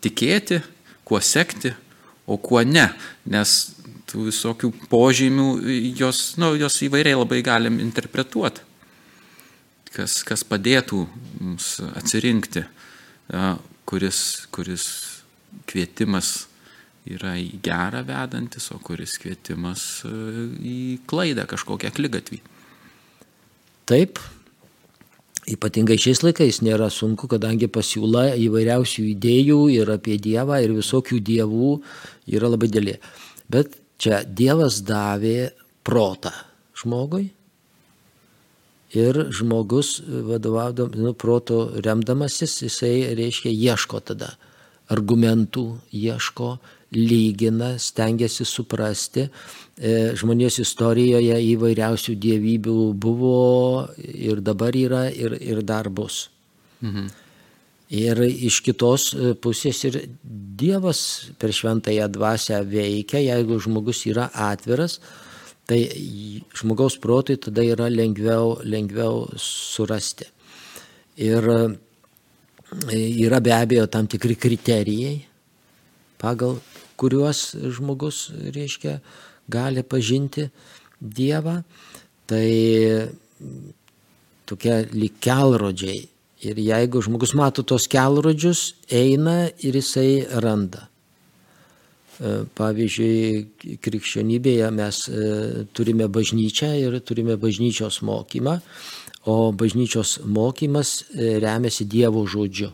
tikėti, 0.01 0.61
kuo 1.05 1.19
sekti, 1.21 1.73
o 2.25 2.37
kuo 2.41 2.61
ne, 2.65 2.87
nes 3.29 3.55
tų 4.11 4.27
visokių 4.29 4.71
požymių, 4.91 5.47
jos, 5.99 6.21
nu, 6.41 6.53
jos 6.59 6.77
įvairiai 6.85 7.17
labai 7.17 7.41
galim 7.45 7.79
interpretuoti, 7.83 8.63
kas, 9.95 10.21
kas 10.27 10.45
padėtų 10.47 11.05
mums 11.39 11.73
atsirinkti, 11.95 12.65
a, 13.31 13.55
kuris, 13.87 14.47
kuris 14.53 14.87
kvietimas 15.67 16.45
yra 17.09 17.33
į 17.39 17.59
gerą 17.63 18.03
vedantis, 18.07 18.69
o 18.71 18.79
kuris 18.83 19.17
kvietimas 19.21 20.03
į 20.05 21.01
klaidą 21.09 21.47
kažkokią 21.49 21.91
klygatvį. 21.95 22.41
Taip, 23.91 24.21
ypatingai 25.51 25.97
šiais 25.99 26.21
laikais 26.23 26.61
nėra 26.63 26.85
sunku, 26.93 27.27
kadangi 27.27 27.67
pasiūla 27.67 28.37
įvairiausių 28.39 29.03
idėjų 29.09 29.57
ir 29.73 29.91
apie 29.91 30.15
Dievą 30.15 30.61
ir 30.63 30.71
visokių 30.77 31.19
dievų 31.27 31.71
yra 32.31 32.53
labai 32.53 32.69
dėlė. 32.71 32.93
Bet 33.51 33.75
čia 33.99 34.21
Dievas 34.23 34.79
davė 34.87 35.51
protą 35.83 36.31
žmogui 36.79 37.25
ir 38.95 39.19
žmogus 39.35 39.97
vadovaudam, 40.07 40.95
nu, 40.95 41.11
proto 41.11 41.65
remdamasis, 41.83 42.61
jisai 42.63 43.11
reiškia 43.19 43.51
ieško 43.51 43.99
tada 44.07 44.37
argumentų, 44.91 45.65
ieško, 45.91 46.53
lygina, 46.95 47.75
stengiasi 47.79 48.47
suprasti. 48.47 49.29
E, 49.81 50.13
Žmonijos 50.13 50.59
istorijoje 50.61 51.39
įvairiausių 51.55 52.13
dievybių 52.21 52.75
buvo 53.01 53.87
ir 53.97 54.41
dabar 54.45 54.75
yra 54.77 55.07
ir, 55.09 55.33
ir 55.41 55.63
dar 55.65 55.89
bus. 55.89 56.27
Mhm. 56.85 57.07
Ir 57.97 58.21
iš 58.29 58.59
kitos 58.61 59.09
e, 59.15 59.31
pusės 59.33 59.81
ir 59.89 59.97
Dievas 60.61 61.01
per 61.41 61.49
šventąją 61.49 62.05
dvasę 62.13 62.59
veikia, 62.69 63.23
jeigu 63.25 63.57
žmogus 63.65 64.03
yra 64.05 64.27
atviras, 64.29 64.99
tai 65.65 65.79
žmogaus 66.53 66.99
protui 67.01 67.39
tada 67.41 67.65
yra 67.65 67.89
lengviau, 67.89 68.59
lengviau 68.61 69.25
surasti. 69.41 70.29
Ir 71.17 71.49
e, 71.49 73.01
yra 73.25 73.41
be 73.41 73.55
abejo 73.57 73.89
tam 73.89 74.05
tikri 74.05 74.37
kriterijai, 74.37 75.17
pagal 76.21 76.59
kuriuos 77.01 77.57
žmogus, 77.73 78.27
reiškia, 78.53 78.99
gali 79.49 79.83
pažinti 79.83 80.49
Dievą. 81.01 81.61
Tai 82.27 82.47
tokie 84.51 84.85
lyg 84.91 85.17
kelrodžiai. 85.23 86.07
Ir 86.41 86.57
jeigu 86.57 87.01
žmogus 87.05 87.35
mato 87.37 87.63
tos 87.63 87.85
kelrodžius, 87.91 88.71
eina 88.89 89.45
ir 89.61 89.77
jisai 89.77 90.25
randa. 90.41 90.87
E, 92.21 92.31
Pavyzdžiui, 92.57 93.77
krikščionybėje 93.81 94.71
mes 94.73 95.03
e, 95.09 95.27
turime 95.73 96.09
bažnyčią 96.09 96.71
ir 96.81 96.97
turime 97.05 97.37
bažnyčios 97.41 98.01
mokymą, 98.05 98.57
o 99.29 99.35
bažnyčios 99.53 100.19
mokymas 100.25 100.95
e, 101.13 101.35
remiasi 101.41 101.85
Dievo 101.85 102.25
žodžiu, 102.25 102.71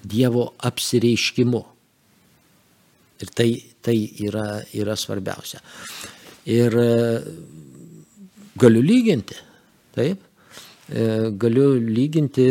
Dievo 0.00 0.48
apsireiškimu. 0.64 1.62
Ir 3.22 3.30
tai, 3.36 3.50
tai 3.82 3.96
yra, 4.24 4.62
yra 4.72 4.96
svarbiausia. 4.98 5.62
Ir 6.50 6.76
e, 6.78 6.92
galiu 8.58 8.82
lyginti, 8.82 9.38
taip, 9.94 10.28
E, 10.92 11.30
galiu 11.38 11.78
lyginti, 11.78 12.46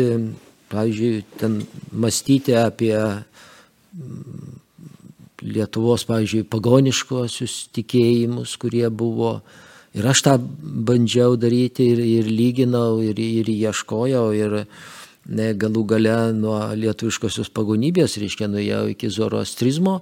pavyzdžiui, 0.72 1.24
ten 1.38 1.60
mąstyti 1.92 2.56
apie 2.56 2.96
mm, 2.96 4.58
Lietuvos, 5.42 6.04
pavyzdžiui, 6.06 6.46
pagoniškosius 6.50 7.68
tikėjimus, 7.74 8.54
kurie 8.62 8.86
buvo. 8.90 9.40
Ir 9.98 10.06
aš 10.08 10.22
tą 10.26 10.36
bandžiau 10.88 11.36
daryti 11.36 11.88
ir, 11.92 12.02
ir 12.02 12.30
lyginau, 12.30 13.02
ir, 13.04 13.18
ir 13.18 13.50
ieškojau, 13.52 14.28
ir 14.38 14.54
ne, 14.62 15.48
galų 15.58 15.82
gale 15.92 16.16
nuo 16.38 16.56
lietuviškosios 16.78 17.50
pagonybės, 17.54 18.16
reiškia, 18.22 18.48
nuėjau 18.50 18.86
iki 18.94 19.10
zoroastrizmo, 19.12 19.98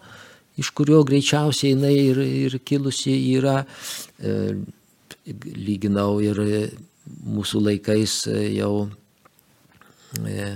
iš 0.60 0.70
kurio 0.76 1.02
greičiausiai 1.08 1.74
jinai 1.74 1.94
ir, 1.96 2.20
ir 2.44 2.58
kilusi 2.66 3.16
yra, 3.34 3.60
e, 4.20 4.54
lyginau 5.66 6.20
ir 6.24 6.40
mūsų 7.26 7.62
laikais 7.66 8.16
jau, 8.54 8.88
e, 10.26 10.48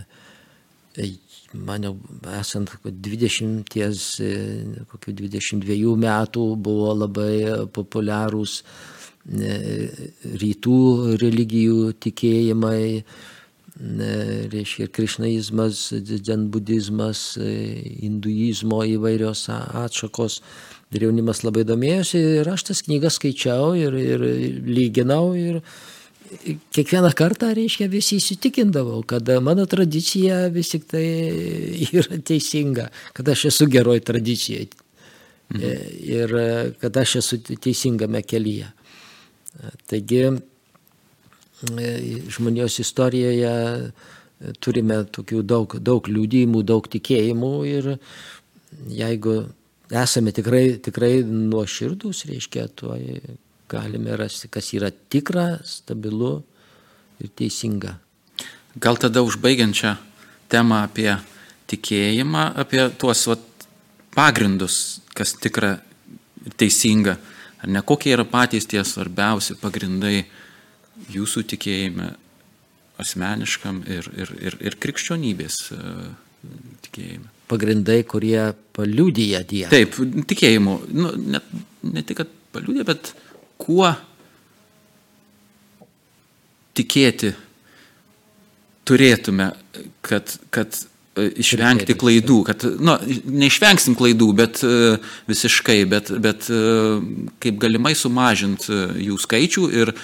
e, 0.97 1.11
man 1.55 1.87
jau 1.89 1.95
esant 2.39 2.73
20, 2.85 3.77
e, 3.81 4.33
kokių 4.91 5.17
22 5.23 5.95
metų 6.07 6.49
buvo 6.57 6.95
labai 7.05 7.67
populiarūs 7.75 8.59
e, 8.61 9.55
rytų 10.43 10.81
religijų 11.23 11.95
tikėjimai, 12.07 12.83
e, 12.99 13.33
reiškia 13.77 14.87
krišnaizmas, 14.87 15.89
dzenbudizmas, 15.93 17.37
e, 17.37 17.55
hinduizmo 18.03 18.85
įvairios 18.87 19.49
atšakos. 19.51 20.41
Ir 20.95 21.09
jaunimas 21.09 21.43
labai 21.43 21.65
domėjosi 21.67 22.21
ir 22.39 22.49
aš 22.53 22.69
tas 22.69 22.85
knygas 22.87 23.19
skaičiau 23.19 23.73
ir, 23.75 23.97
ir 23.99 24.23
lyginau 24.63 25.35
ir 25.35 25.59
kiekvieną 26.75 27.11
kartą, 27.19 27.51
reiškia, 27.55 27.89
visi 27.91 28.21
įsitikindavau, 28.21 29.03
kad 29.07 29.27
mano 29.43 29.67
tradicija 29.67 30.47
vis 30.55 30.71
tik 30.71 30.87
tai 30.91 31.05
yra 31.89 32.21
teisinga, 32.23 32.89
kad 33.15 33.29
aš 33.35 33.49
esu 33.51 33.67
geroj 33.71 34.01
tradicijai 34.07 34.69
mhm. 35.51 35.69
ir 36.15 36.39
kad 36.79 37.03
aš 37.03 37.19
esu 37.25 37.43
teisingame 37.43 38.23
kelyje. 38.23 38.71
Taigi 39.91 40.23
e, 40.29 40.33
žmonijos 41.63 42.81
istorijoje 42.83 43.55
turime 44.61 45.03
tokių 45.15 45.43
daug, 45.47 45.77
daug 45.81 46.09
liūdėjimų, 46.11 46.63
daug 46.67 46.89
tikėjimų 46.91 47.53
ir 47.71 47.91
jeigu 48.91 49.37
esame 49.95 50.33
tikrai, 50.35 50.79
tikrai 50.83 51.23
nuoširdus, 51.25 52.25
reiškia, 52.29 52.67
tuo 52.77 52.97
galime 53.71 54.17
rasti, 54.19 54.51
kas 54.53 54.73
yra 54.77 54.91
tikra, 54.91 55.61
stabilu 55.65 56.37
ir 57.23 57.31
teisinga. 57.39 57.95
Gal 58.81 58.99
tada 58.99 59.23
užbaigiančią 59.25 59.95
temą 60.51 60.83
apie 60.89 61.13
tikėjimą, 61.71 62.51
apie 62.61 62.89
tuos 62.99 63.25
vat, 63.31 63.45
pagrindus, 64.15 65.01
kas 65.15 65.35
tikra 65.43 65.77
ir 66.45 66.57
teisinga, 66.59 67.17
ar 67.63 67.71
ne 67.71 67.83
kokie 67.87 68.13
yra 68.15 68.27
patys 68.29 68.69
tie 68.71 68.83
svarbiausi 68.87 69.57
pagrindai 69.63 70.25
jūsų 71.15 71.45
tikėjime 71.55 72.13
asmeniškam 73.03 73.83
ir, 73.91 74.09
ir, 74.17 74.33
ir, 74.39 74.57
ir 74.63 74.77
krikščionybės 74.83 75.59
e, 75.75 75.83
tikėjime. 76.87 77.31
Pagrindai, 77.51 78.01
kurie 78.09 78.39
paliūdija 78.77 79.43
Dievą. 79.49 79.71
Taip, 79.75 79.99
tikėjimu, 80.31 80.79
nu, 80.95 81.13
ne, 81.35 81.43
ne 81.91 82.05
tik, 82.07 82.23
kad 82.23 82.31
paliūdė, 82.55 82.87
bet 82.89 83.13
kuo 83.61 83.91
tikėti 86.79 87.35
turėtume, 88.89 89.51
kad, 90.05 90.37
kad 90.55 90.79
e, 91.19 91.29
išvengti 91.43 91.97
klaidų, 91.99 92.41
kad, 92.49 92.65
na, 92.79 92.97
nu, 93.03 93.21
neišvengsim 93.43 93.99
klaidų, 93.99 94.31
bet 94.39 94.63
e, 94.65 94.95
visiškai, 95.31 95.81
bet, 95.91 96.15
bet 96.23 96.47
kaip 97.43 97.59
galimai 97.63 97.97
sumažinti 97.99 98.85
jų 99.09 99.19
skaičių 99.27 99.69
ir, 99.83 99.95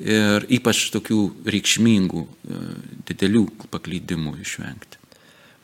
ir 0.00 0.46
ypač 0.52 0.88
tokių 0.94 1.20
reikšmingų, 1.48 2.22
didelių 3.08 3.44
paklydimų 3.72 4.36
išvengti. 4.44 5.00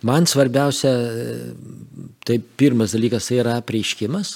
Man 0.04 0.26
svarbiausia, 0.28 0.90
tai 2.28 2.36
pirmas 2.60 2.92
dalykas 2.92 3.30
tai 3.30 3.38
yra 3.40 3.54
prieiškimas, 3.64 4.34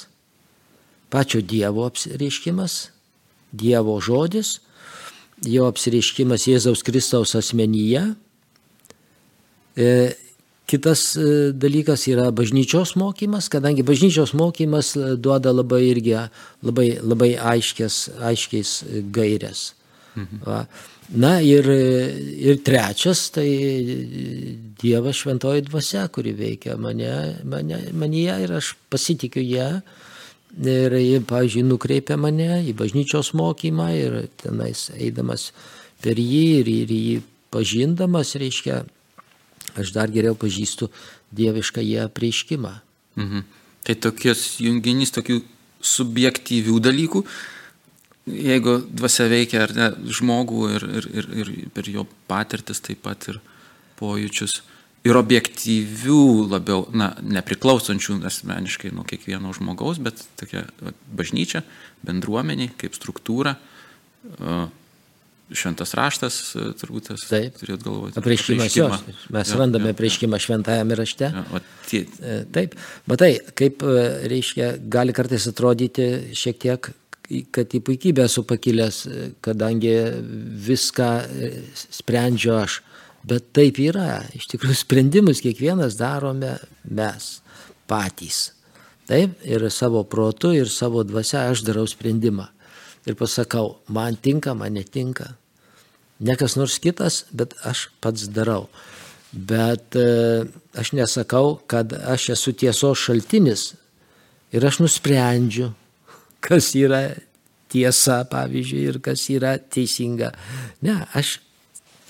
pačio 1.13 1.43
Dievo 1.45 1.85
apsireiškimas, 1.89 2.79
Dievo 3.53 3.99
žodis, 4.01 4.59
jo 5.45 5.69
apsireiškimas 5.69 6.49
Jėzaus 6.49 6.85
Kristaus 6.87 7.37
asmenyje 7.37 8.07
E, 9.79 10.15
kitas 10.67 11.17
e, 11.17 11.53
dalykas 11.55 12.09
yra 12.11 12.33
bažnyčios 12.35 12.97
mokymas, 12.99 13.47
kadangi 13.49 13.85
bažnyčios 13.87 14.35
mokymas 14.35 14.97
e, 14.97 15.15
duoda 15.15 15.53
labai 15.55 15.85
irgi 15.93 16.17
labai, 16.67 16.89
labai 16.99 17.37
aiškės, 17.39 17.99
aiškiais 18.19 18.73
gairias. 19.15 19.78
Mhm. 20.19 20.43
Va. 20.47 20.63
Na 21.09 21.39
ir, 21.41 21.65
ir 22.51 22.59
trečias, 22.67 23.31
tai 23.33 23.49
Dievas 24.79 25.17
šventoji 25.23 25.65
dvasia, 25.65 26.05
kuri 26.13 26.35
veikia 26.37 26.77
mane, 26.77 27.39
mane, 27.49 27.81
manyje 27.97 28.37
ir 28.45 28.53
aš 28.59 28.75
pasitikiu 28.93 29.43
ją. 29.47 29.71
Ir 30.59 30.95
ji, 30.97 31.21
pavyzdžiui, 31.29 31.65
nukreipia 31.69 32.17
mane 32.21 32.63
į 32.67 32.75
bažnyčios 32.77 33.35
mokymą 33.37 33.89
ir 33.97 34.15
tenais 34.41 34.89
eidamas 34.97 35.51
per 36.03 36.19
jį 36.21 36.45
ir, 36.61 36.71
ir 36.85 36.95
jį 36.95 37.19
pažindamas, 37.53 38.35
reiškia, 38.41 38.83
aš 39.79 39.93
dar 39.95 40.13
geriau 40.13 40.37
pažįstu 40.39 40.91
dievišką 41.37 41.85
jį 41.85 42.01
apreiškimą. 42.07 42.75
Mhm. 43.21 43.45
Tai 43.87 43.95
tokios 44.05 44.59
junginys 44.61 45.15
tokių 45.15 45.41
subjektyvių 45.85 46.81
dalykų, 46.83 47.23
jeigu 48.33 48.79
dvasia 48.89 49.29
veikia 49.31 49.65
ar 49.67 49.75
ne 49.77 49.91
žmogų 50.19 50.65
ir, 50.77 50.89
ir, 51.01 51.09
ir, 51.21 51.31
ir 51.43 51.53
per 51.75 51.89
jo 51.91 52.07
patirtis 52.31 52.83
taip 52.85 53.03
pat 53.07 53.29
ir 53.33 53.41
pojūčius. 54.01 54.61
Ir 55.07 55.17
objektyvių 55.17 56.23
labiau, 56.51 56.83
na, 56.93 57.13
nepriklausančių 57.23 58.19
asmeniškai 58.29 58.91
nuo 58.93 59.07
kiekvieno 59.09 59.53
žmogaus, 59.57 60.01
bet 60.03 60.21
tokia 60.41 60.65
bažnyčia, 61.17 61.63
bendruomeniai, 62.05 62.73
kaip 62.81 62.99
struktūra, 62.99 63.55
šventas 65.55 65.95
raštas, 65.97 66.39
turbūt 66.81 67.09
tas 67.13 67.25
turėt 67.31 67.85
galvoje. 67.85 68.15
Apreiškimas 68.21 68.75
jos. 68.77 69.05
Mes 69.33 69.53
ja, 69.53 69.59
randame 69.61 69.93
apreiškimą 69.95 70.41
šventajame 70.45 70.99
rašte. 70.99 71.31
Ja, 71.33 71.45
o 71.55 71.63
tie... 71.89 72.05
E, 72.21 72.41
taip, 72.53 72.77
matai, 73.09 73.31
kaip 73.57 73.85
e, 73.87 73.95
reiškia, 74.29 74.75
gali 74.93 75.15
kartais 75.17 75.49
atrodyti 75.51 76.09
šiek 76.37 76.61
tiek, 76.65 76.91
kad 77.53 77.75
į 77.77 77.83
puikybę 77.85 78.25
esu 78.25 78.45
pakilęs, 78.49 79.03
kadangi 79.45 79.95
viską 80.69 81.09
sprendžiu 81.99 82.55
aš. 82.59 82.81
Bet 83.29 83.51
taip 83.53 83.81
yra. 83.83 84.23
Iš 84.39 84.47
tikrųjų, 84.55 84.79
sprendimus 84.85 85.43
kiekvienas 85.45 85.99
darome 85.99 86.57
mes 86.85 87.33
patys. 87.91 88.53
Taip, 89.09 89.41
ir 89.45 89.65
savo 89.73 90.05
protu, 90.05 90.53
ir 90.53 90.69
savo 90.69 91.03
dvasia 91.05 91.47
aš 91.49 91.65
darau 91.65 91.87
sprendimą 91.89 92.49
ir 93.09 93.17
pasakau, 93.17 93.79
man 93.89 94.17
tinka, 94.17 94.55
man 94.55 94.77
netinka. 94.77 95.33
Ne 96.21 96.37
kas 96.37 96.57
nors 96.59 96.79
kitas, 96.83 97.25
bet 97.33 97.55
aš 97.67 97.89
pats 98.03 98.29
darau. 98.35 98.67
Bet 99.33 99.97
e, 99.97 100.45
aš 100.79 100.93
nesakau, 100.97 101.59
kad 101.71 101.93
aš 101.93 102.31
esu 102.37 102.55
tiesos 102.57 103.01
šaltinis 103.07 103.71
ir 104.53 104.65
aš 104.65 104.81
nusprendžiu, 104.83 105.71
kas 106.45 106.73
yra 106.79 107.03
tiesa, 107.69 108.23
pavyzdžiui, 108.31 108.85
ir 108.93 109.01
kas 109.05 109.27
yra 109.33 109.57
teisinga. 109.59 110.33
Ne, 110.87 111.01
aš 111.19 111.39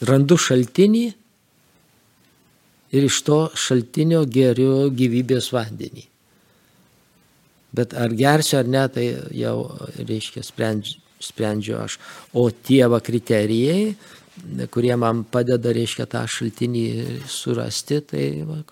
randu 0.07 0.39
šaltinį 0.39 1.07
ir 2.95 3.09
iš 3.09 3.22
to 3.26 3.41
šaltinio 3.59 4.22
geriu 4.31 4.89
gyvybės 4.95 5.51
vandenį. 5.55 6.07
Bet 7.79 7.93
ar 7.99 8.14
gersiu 8.16 8.62
ar 8.62 8.70
ne, 8.70 8.85
tai 8.89 9.09
jau 9.37 9.57
reiškia 9.99 10.45
sprendžiu, 10.47 11.03
sprendžiu 11.20 11.76
aš. 11.83 11.99
O 12.33 12.49
tie 12.51 12.87
va 12.89 13.03
kriterijai, 13.05 13.93
kurie 14.72 14.95
man 14.97 15.24
padeda, 15.29 15.74
reiškia, 15.74 16.07
tą 16.09 16.24
šaltinį 16.31 16.87
surasti, 17.29 18.01
tai 18.09 18.24
va, 18.49 18.62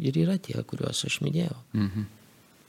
ir 0.00 0.20
yra 0.24 0.38
tie, 0.40 0.56
kuriuos 0.62 1.04
aš 1.08 1.20
minėjau. 1.26 1.58
Mhm. 1.76 2.12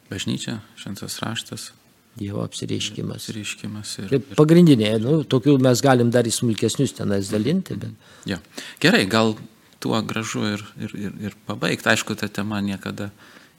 Bažnyčia, 0.08 0.62
šventas 0.80 1.20
raštas. 1.20 1.72
Dievo 2.18 2.42
apsireiškimas. 2.46 3.28
Apsireiškimas 3.28 3.94
ir, 4.02 4.10
Taip, 4.16 4.32
pagrindiniai, 4.40 4.98
nu, 5.04 5.20
tokių 5.30 5.58
mes 5.62 5.84
galim 5.86 6.10
dar 6.14 6.28
į 6.28 6.34
smulkesnius 6.34 6.96
tenais 6.98 7.30
dalinti. 7.34 7.78
Bet... 7.78 8.10
Ja. 8.30 8.40
Gerai, 8.84 9.04
gal 9.10 9.36
tuo 9.84 10.00
gražu 10.02 10.44
ir, 10.56 10.66
ir, 10.82 10.96
ir, 10.98 11.18
ir 11.30 11.38
pabaigti. 11.50 11.92
Aišku, 11.94 12.18
ta 12.18 12.30
tema 12.34 12.62
niekada 12.66 13.12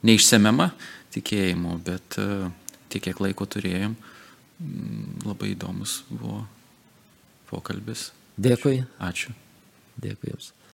neišsemiama, 0.06 0.72
tikėjimo, 1.14 1.78
bet 1.86 2.18
uh, 2.22 2.50
tiek, 2.90 3.04
kiek 3.08 3.22
laiko 3.22 3.46
turėjom, 3.46 3.96
mm, 4.58 5.26
labai 5.28 5.54
įdomus 5.54 6.00
buvo 6.10 6.42
pokalbis. 7.50 8.10
Dėkui. 8.38 8.82
Ačiū. 9.02 9.34
Dėkui 9.98 10.34
Jums. 10.34 10.52